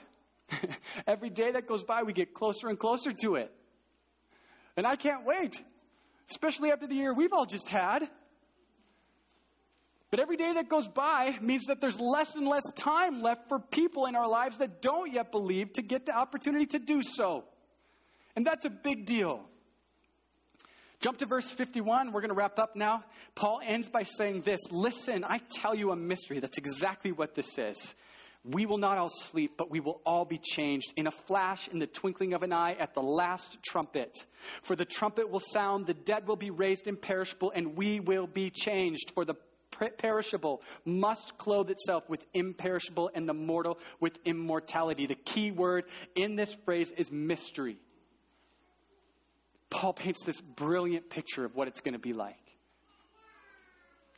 Every 1.08 1.30
day 1.30 1.52
that 1.52 1.68
goes 1.68 1.84
by, 1.84 2.04
we 2.04 2.14
get 2.14 2.34
closer 2.34 2.68
and 2.68 2.78
closer 2.78 3.12
to 3.22 3.36
it. 3.36 3.52
And 4.78 4.88
I 4.88 4.96
can't 4.96 5.26
wait, 5.26 5.62
especially 6.30 6.72
after 6.72 6.88
the 6.88 6.96
year 6.96 7.14
we've 7.14 7.34
all 7.34 7.46
just 7.46 7.68
had. 7.68 8.10
But 10.12 10.20
every 10.20 10.38
day 10.38 10.54
that 10.54 10.70
goes 10.70 10.88
by 10.88 11.38
means 11.40 11.66
that 11.66 11.82
there's 11.82 12.00
less 12.00 12.36
and 12.36 12.48
less 12.48 12.64
time 12.76 13.22
left 13.22 13.48
for 13.48 13.60
people 13.60 14.08
in 14.08 14.16
our 14.16 14.28
lives 14.28 14.58
that 14.58 14.82
don't 14.82 15.12
yet 15.14 15.32
believe 15.32 15.74
to 15.74 15.84
get 15.84 16.08
the 16.08 16.14
opportunity 16.14 16.66
to 16.68 16.80
do 16.80 17.02
so. 17.04 17.44
And 18.36 18.46
that's 18.46 18.66
a 18.66 18.72
big 18.72 19.06
deal. 19.06 19.46
Jump 21.00 21.18
to 21.20 21.26
verse 21.26 21.50
51. 21.50 22.12
We're 22.12 22.22
going 22.22 22.30
to 22.30 22.36
wrap 22.36 22.60
up 22.60 22.76
now. 22.76 23.04
Paul 23.36 23.62
ends 23.64 23.88
by 23.88 24.04
saying 24.04 24.42
this 24.42 24.60
Listen, 24.72 25.24
I 25.24 25.40
tell 25.52 25.76
you 25.76 25.92
a 25.92 25.96
mystery. 25.96 26.40
That's 26.40 26.58
exactly 26.58 27.12
what 27.12 27.36
this 27.36 27.58
is. 27.58 27.96
We 28.46 28.66
will 28.66 28.78
not 28.78 28.98
all 28.98 29.10
sleep, 29.10 29.56
but 29.58 29.70
we 29.70 29.80
will 29.80 30.02
all 30.06 30.24
be 30.24 30.38
changed 30.38 30.94
in 30.96 31.08
a 31.08 31.12
flash, 31.12 31.68
in 31.68 31.80
the 31.80 31.88
twinkling 31.88 32.34
of 32.34 32.42
an 32.42 32.54
eye, 32.54 32.74
at 32.80 32.94
the 32.94 33.02
last 33.02 33.58
trumpet. 33.64 34.26
For 34.64 34.76
the 34.76 34.86
trumpet 34.86 35.30
will 35.30 35.42
sound, 35.42 35.88
the 35.88 35.94
dead 35.94 36.26
will 36.28 36.38
be 36.38 36.50
raised 36.50 36.88
imperishable, 36.88 37.52
and 37.54 37.76
we 37.76 38.00
will 38.00 38.28
be 38.28 38.50
changed. 38.50 39.12
For 39.14 39.26
the 39.26 39.36
perishable 39.98 40.62
must 40.86 41.38
clothe 41.38 41.70
itself 41.70 42.10
with 42.10 42.26
imperishable 42.34 43.12
and 43.14 43.28
the 43.28 43.34
mortal 43.34 43.80
with 44.00 44.18
immortality. 44.26 45.06
The 45.06 45.16
key 45.16 45.52
word 45.52 45.86
in 46.16 46.36
this 46.36 46.54
phrase 46.66 46.92
is 46.98 47.12
mystery. 47.12 47.78
Paul 49.70 49.94
paints 49.94 50.24
this 50.26 50.42
brilliant 50.42 51.10
picture 51.10 51.46
of 51.46 51.56
what 51.56 51.68
it's 51.68 51.82
going 51.82 51.94
to 51.94 52.00
be 52.00 52.14
like. 52.14 52.36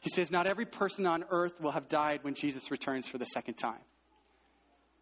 He 0.01 0.09
says, 0.09 0.31
Not 0.31 0.47
every 0.47 0.65
person 0.65 1.05
on 1.05 1.25
earth 1.29 1.59
will 1.59 1.71
have 1.71 1.87
died 1.87 2.23
when 2.23 2.33
Jesus 2.33 2.71
returns 2.71 3.07
for 3.07 3.17
the 3.17 3.25
second 3.25 3.55
time, 3.55 3.81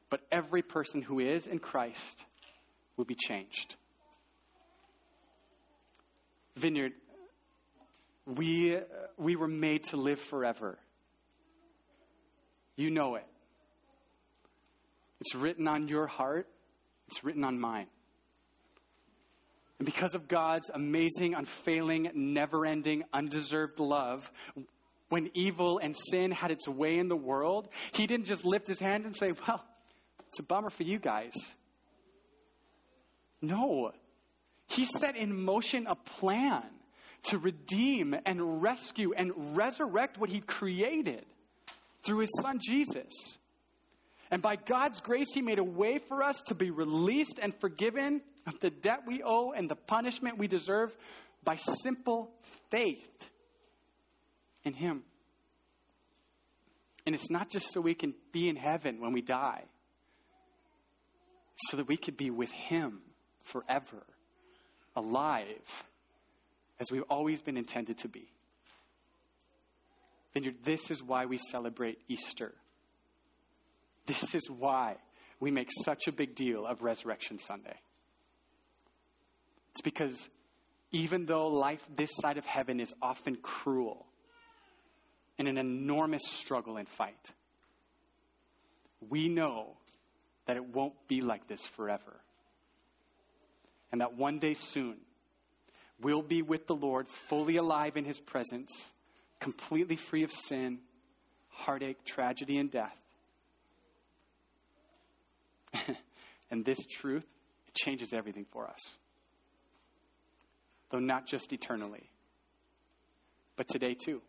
but 0.09 0.21
every 0.31 0.61
person 0.61 1.01
who 1.01 1.19
is 1.19 1.47
in 1.47 1.59
Christ 1.59 2.25
will 2.97 3.05
be 3.05 3.15
changed. 3.15 3.75
Vineyard, 6.55 6.93
we, 8.25 8.75
uh, 8.75 8.81
we 9.17 9.35
were 9.35 9.47
made 9.47 9.83
to 9.85 9.97
live 9.97 10.19
forever. 10.19 10.77
You 12.75 12.91
know 12.91 13.15
it. 13.15 13.25
It's 15.21 15.35
written 15.35 15.67
on 15.67 15.87
your 15.87 16.07
heart, 16.07 16.47
it's 17.07 17.23
written 17.23 17.43
on 17.43 17.59
mine. 17.59 17.87
And 19.79 19.85
because 19.85 20.13
of 20.13 20.27
God's 20.27 20.69
amazing, 20.73 21.35
unfailing, 21.35 22.11
never 22.13 22.65
ending, 22.65 23.03
undeserved 23.13 23.79
love, 23.79 24.29
when 25.07 25.29
evil 25.33 25.79
and 25.79 25.95
sin 25.95 26.31
had 26.31 26.51
its 26.51 26.67
way 26.67 26.97
in 26.97 27.07
the 27.07 27.15
world, 27.15 27.69
He 27.93 28.05
didn't 28.05 28.25
just 28.25 28.45
lift 28.45 28.67
His 28.67 28.79
hand 28.79 29.05
and 29.05 29.15
say, 29.15 29.31
Well, 29.47 29.63
it's 30.29 30.39
a 30.39 30.43
bummer 30.43 30.69
for 30.69 30.83
you 30.83 30.99
guys. 30.99 31.33
No. 33.41 33.91
He 34.67 34.85
set 34.85 35.15
in 35.15 35.43
motion 35.43 35.87
a 35.87 35.95
plan 35.95 36.63
to 37.23 37.39
redeem 37.39 38.15
and 38.25 38.61
rescue 38.61 39.13
and 39.13 39.57
resurrect 39.57 40.19
what 40.19 40.29
He 40.29 40.39
created 40.39 41.25
through 42.03 42.19
His 42.19 42.31
Son 42.41 42.59
Jesus. 42.61 43.37
And 44.29 44.41
by 44.41 44.55
God's 44.55 45.01
grace, 45.01 45.33
He 45.33 45.41
made 45.41 45.57
a 45.57 45.63
way 45.63 45.97
for 45.97 46.23
us 46.23 46.41
to 46.43 46.55
be 46.55 46.69
released 46.69 47.39
and 47.41 47.53
forgiven 47.55 48.21
of 48.45 48.59
the 48.59 48.69
debt 48.69 49.01
we 49.07 49.23
owe 49.23 49.51
and 49.51 49.67
the 49.67 49.75
punishment 49.75 50.37
we 50.37 50.47
deserve 50.47 50.95
by 51.43 51.55
simple 51.55 52.31
faith. 52.69 53.09
in 54.63 54.73
Him. 54.73 55.03
And 57.05 57.15
it's 57.15 57.31
not 57.31 57.49
just 57.49 57.73
so 57.73 57.81
we 57.81 57.95
can 57.95 58.13
be 58.31 58.47
in 58.49 58.55
heaven 58.55 59.01
when 59.01 59.13
we 59.13 59.21
die, 59.21 59.63
so 61.67 61.77
that 61.77 61.87
we 61.87 61.97
could 61.97 62.17
be 62.17 62.29
with 62.29 62.51
Him 62.51 63.01
forever, 63.43 64.03
alive, 64.95 65.83
as 66.79 66.91
we've 66.91 67.03
always 67.09 67.41
been 67.41 67.57
intended 67.57 67.97
to 67.99 68.07
be. 68.07 68.31
Vineyard, 70.33 70.55
this 70.63 70.91
is 70.91 71.01
why 71.03 71.25
we 71.25 71.37
celebrate 71.37 71.99
Easter. 72.07 72.53
This 74.05 74.35
is 74.35 74.49
why 74.49 74.95
we 75.39 75.51
make 75.51 75.69
such 75.83 76.07
a 76.07 76.11
big 76.11 76.35
deal 76.35 76.65
of 76.65 76.81
Resurrection 76.81 77.39
Sunday. 77.39 77.77
It's 79.71 79.81
because 79.81 80.29
even 80.91 81.25
though 81.25 81.47
life 81.47 81.85
this 81.95 82.09
side 82.15 82.37
of 82.37 82.45
heaven 82.45 82.79
is 82.79 82.93
often 83.01 83.37
cruel 83.37 84.05
and 85.37 85.47
an 85.47 85.57
enormous 85.57 86.23
struggle 86.25 86.77
and 86.77 86.87
fight, 86.87 87.31
we 89.09 89.29
know 89.29 89.77
that 90.49 90.57
it 90.57 90.73
won't 90.73 90.95
be 91.07 91.21
like 91.21 91.47
this 91.47 91.67
forever. 91.67 92.15
And 93.91 94.01
that 94.01 94.17
one 94.17 94.39
day 94.39 94.55
soon, 94.55 94.95
we'll 96.01 96.23
be 96.23 96.41
with 96.41 96.65
the 96.65 96.73
Lord, 96.73 97.07
fully 97.07 97.57
alive 97.57 97.97
in 97.97 98.03
his 98.03 98.19
presence, 98.19 98.89
completely 99.39 99.95
free 99.95 100.23
of 100.23 100.31
sin, 100.31 100.79
heartache, 101.49 102.03
tragedy, 102.03 102.57
and 102.57 102.71
death. 102.71 102.97
and 106.49 106.65
this 106.65 106.79
truth 106.83 107.27
it 107.67 107.75
changes 107.75 108.11
everything 108.11 108.47
for 108.51 108.67
us. 108.67 108.97
Though 110.89 110.97
not 110.97 111.27
just 111.27 111.53
eternally, 111.53 112.09
but 113.55 113.67
today 113.67 113.93
too. 113.93 114.23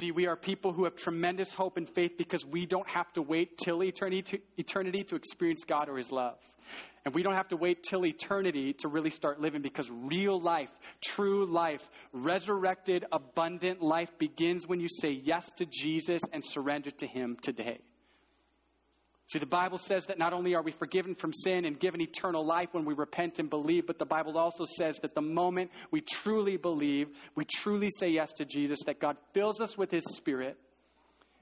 See, 0.00 0.10
we 0.10 0.26
are 0.26 0.36
people 0.36 0.72
who 0.72 0.84
have 0.84 0.96
tremendous 0.96 1.54
hope 1.54 1.76
and 1.76 1.88
faith 1.88 2.12
because 2.18 2.44
we 2.44 2.66
don't 2.66 2.88
have 2.88 3.12
to 3.14 3.22
wait 3.22 3.58
till 3.58 3.82
eternity 3.82 4.22
to, 4.22 4.38
eternity 4.56 5.04
to 5.04 5.16
experience 5.16 5.64
God 5.64 5.88
or 5.88 5.96
His 5.96 6.12
love. 6.12 6.38
And 7.04 7.14
we 7.14 7.22
don't 7.22 7.34
have 7.34 7.48
to 7.48 7.56
wait 7.56 7.82
till 7.82 8.04
eternity 8.04 8.74
to 8.74 8.88
really 8.88 9.10
start 9.10 9.40
living 9.40 9.62
because 9.62 9.90
real 9.90 10.38
life, 10.38 10.68
true 11.00 11.46
life, 11.46 11.88
resurrected, 12.12 13.06
abundant 13.10 13.80
life 13.80 14.10
begins 14.18 14.66
when 14.66 14.80
you 14.80 14.88
say 15.00 15.10
yes 15.10 15.50
to 15.52 15.64
Jesus 15.64 16.20
and 16.32 16.44
surrender 16.44 16.90
to 16.90 17.06
Him 17.06 17.38
today. 17.40 17.78
See, 19.28 19.38
the 19.38 19.46
Bible 19.46 19.76
says 19.76 20.06
that 20.06 20.18
not 20.18 20.32
only 20.32 20.54
are 20.54 20.62
we 20.62 20.72
forgiven 20.72 21.14
from 21.14 21.34
sin 21.34 21.66
and 21.66 21.78
given 21.78 22.00
eternal 22.00 22.46
life 22.46 22.70
when 22.72 22.86
we 22.86 22.94
repent 22.94 23.38
and 23.38 23.50
believe, 23.50 23.86
but 23.86 23.98
the 23.98 24.06
Bible 24.06 24.38
also 24.38 24.64
says 24.64 24.98
that 25.02 25.14
the 25.14 25.20
moment 25.20 25.70
we 25.90 26.00
truly 26.00 26.56
believe, 26.56 27.08
we 27.34 27.44
truly 27.44 27.90
say 27.90 28.08
yes 28.08 28.32
to 28.34 28.46
Jesus, 28.46 28.78
that 28.86 29.00
God 29.00 29.18
fills 29.34 29.60
us 29.60 29.76
with 29.76 29.90
His 29.90 30.16
Spirit 30.16 30.56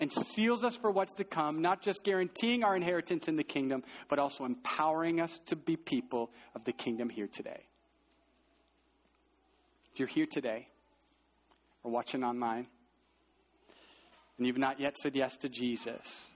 and 0.01 0.12
seals 0.12 0.64
us 0.64 0.74
for 0.74 0.91
what's 0.91 1.14
to 1.14 1.24
come, 1.24 1.62
not 1.62 1.80
just 1.80 2.03
guaranteeing 2.03 2.64
our 2.64 2.74
inheritance 2.74 3.28
in 3.28 3.37
the 3.37 3.45
kingdom, 3.45 3.84
but 4.09 4.18
also 4.18 4.45
empowering 4.45 5.20
us 5.20 5.39
to 5.47 5.55
be 5.55 5.76
people 5.76 6.32
of 6.57 6.64
the 6.64 6.72
kingdom 6.72 7.09
here 7.09 7.28
today. 7.28 7.66
If 9.93 10.01
you're 10.01 10.09
here 10.09 10.26
today 10.26 10.66
or 11.84 11.93
watching 11.93 12.24
online 12.24 12.66
and 14.39 14.47
you've 14.47 14.59
not 14.59 14.80
yet 14.80 14.97
said 14.97 15.14
yes 15.14 15.37
to 15.39 15.49
Jesus, 15.49 16.26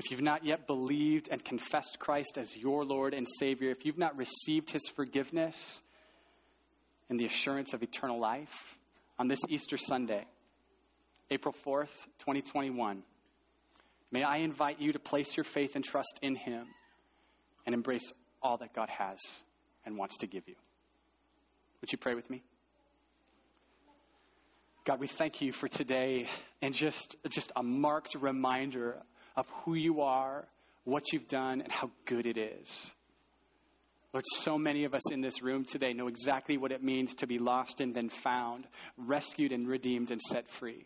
if 0.00 0.10
you've 0.10 0.22
not 0.22 0.46
yet 0.46 0.66
believed 0.66 1.28
and 1.30 1.44
confessed 1.44 1.98
Christ 1.98 2.38
as 2.38 2.56
your 2.56 2.86
Lord 2.86 3.12
and 3.12 3.26
Savior, 3.38 3.70
if 3.70 3.84
you've 3.84 3.98
not 3.98 4.16
received 4.16 4.70
his 4.70 4.88
forgiveness 4.96 5.82
and 7.10 7.20
the 7.20 7.26
assurance 7.26 7.74
of 7.74 7.82
eternal 7.82 8.18
life 8.18 8.78
on 9.18 9.28
this 9.28 9.40
Easter 9.50 9.76
Sunday, 9.76 10.24
April 11.30 11.54
4th, 11.66 11.92
2021, 12.20 13.02
may 14.10 14.22
I 14.22 14.38
invite 14.38 14.80
you 14.80 14.94
to 14.94 14.98
place 14.98 15.36
your 15.36 15.44
faith 15.44 15.76
and 15.76 15.84
trust 15.84 16.18
in 16.22 16.34
him 16.34 16.68
and 17.66 17.74
embrace 17.74 18.10
all 18.42 18.56
that 18.56 18.72
God 18.72 18.88
has 18.88 19.18
and 19.84 19.98
wants 19.98 20.16
to 20.18 20.26
give 20.26 20.48
you. 20.48 20.54
Would 21.82 21.92
you 21.92 21.98
pray 21.98 22.14
with 22.14 22.30
me? 22.30 22.42
God, 24.86 24.98
we 24.98 25.08
thank 25.08 25.42
you 25.42 25.52
for 25.52 25.68
today 25.68 26.26
and 26.62 26.72
just, 26.72 27.16
just 27.28 27.52
a 27.54 27.62
marked 27.62 28.14
reminder 28.14 29.02
of 29.40 29.50
who 29.64 29.74
you 29.74 30.02
are, 30.02 30.46
what 30.84 31.12
you've 31.12 31.26
done, 31.26 31.62
and 31.62 31.72
how 31.72 31.90
good 32.04 32.26
it 32.26 32.36
is. 32.36 32.92
Lord, 34.12 34.26
so 34.42 34.58
many 34.58 34.84
of 34.84 34.92
us 34.92 35.10
in 35.10 35.22
this 35.22 35.40
room 35.40 35.64
today 35.64 35.94
know 35.94 36.08
exactly 36.08 36.58
what 36.58 36.72
it 36.72 36.82
means 36.82 37.14
to 37.16 37.26
be 37.26 37.38
lost 37.38 37.80
and 37.80 37.94
then 37.94 38.10
found, 38.10 38.66
rescued 38.98 39.52
and 39.52 39.66
redeemed 39.66 40.10
and 40.10 40.20
set 40.20 40.50
free. 40.50 40.84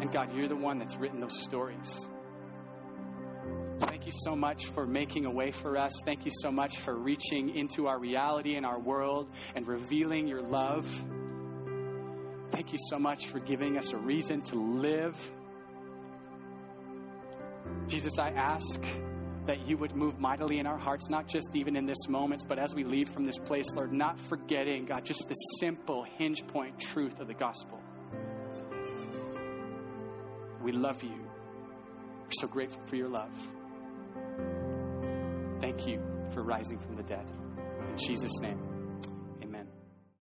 And 0.00 0.10
God, 0.10 0.34
you're 0.34 0.48
the 0.48 0.56
one 0.56 0.78
that's 0.78 0.96
written 0.96 1.20
those 1.20 1.38
stories. 1.38 2.08
Thank 3.80 4.06
you 4.06 4.12
so 4.24 4.34
much 4.34 4.64
for 4.66 4.86
making 4.86 5.26
a 5.26 5.30
way 5.30 5.50
for 5.50 5.76
us. 5.76 5.92
Thank 6.06 6.24
you 6.24 6.30
so 6.40 6.50
much 6.50 6.78
for 6.78 6.96
reaching 6.96 7.54
into 7.54 7.88
our 7.88 7.98
reality 7.98 8.54
and 8.54 8.64
our 8.64 8.80
world 8.80 9.28
and 9.54 9.68
revealing 9.68 10.26
your 10.26 10.40
love. 10.40 10.86
Thank 12.52 12.72
you 12.72 12.78
so 12.88 12.98
much 12.98 13.26
for 13.26 13.38
giving 13.38 13.76
us 13.76 13.92
a 13.92 13.98
reason 13.98 14.40
to 14.42 14.54
live 14.54 15.14
Jesus, 17.88 18.18
I 18.18 18.30
ask 18.30 18.80
that 19.46 19.66
you 19.66 19.76
would 19.78 19.94
move 19.94 20.18
mightily 20.18 20.58
in 20.58 20.66
our 20.66 20.78
hearts, 20.78 21.08
not 21.08 21.28
just 21.28 21.50
even 21.54 21.76
in 21.76 21.86
this 21.86 22.08
moment, 22.08 22.44
but 22.48 22.58
as 22.58 22.74
we 22.74 22.84
leave 22.84 23.08
from 23.10 23.24
this 23.24 23.38
place, 23.38 23.66
Lord, 23.74 23.92
not 23.92 24.20
forgetting, 24.20 24.86
God, 24.86 25.04
just 25.04 25.28
the 25.28 25.34
simple 25.60 26.04
hinge 26.18 26.46
point 26.48 26.78
truth 26.80 27.20
of 27.20 27.28
the 27.28 27.34
gospel. 27.34 27.80
We 30.62 30.72
love 30.72 31.02
you. 31.02 31.26
We're 32.24 32.40
so 32.40 32.48
grateful 32.48 32.82
for 32.86 32.96
your 32.96 33.08
love. 33.08 33.30
Thank 35.60 35.86
you 35.86 36.02
for 36.34 36.42
rising 36.42 36.80
from 36.80 36.96
the 36.96 37.04
dead. 37.04 37.30
In 37.88 37.96
Jesus' 37.96 38.40
name. 38.40 38.75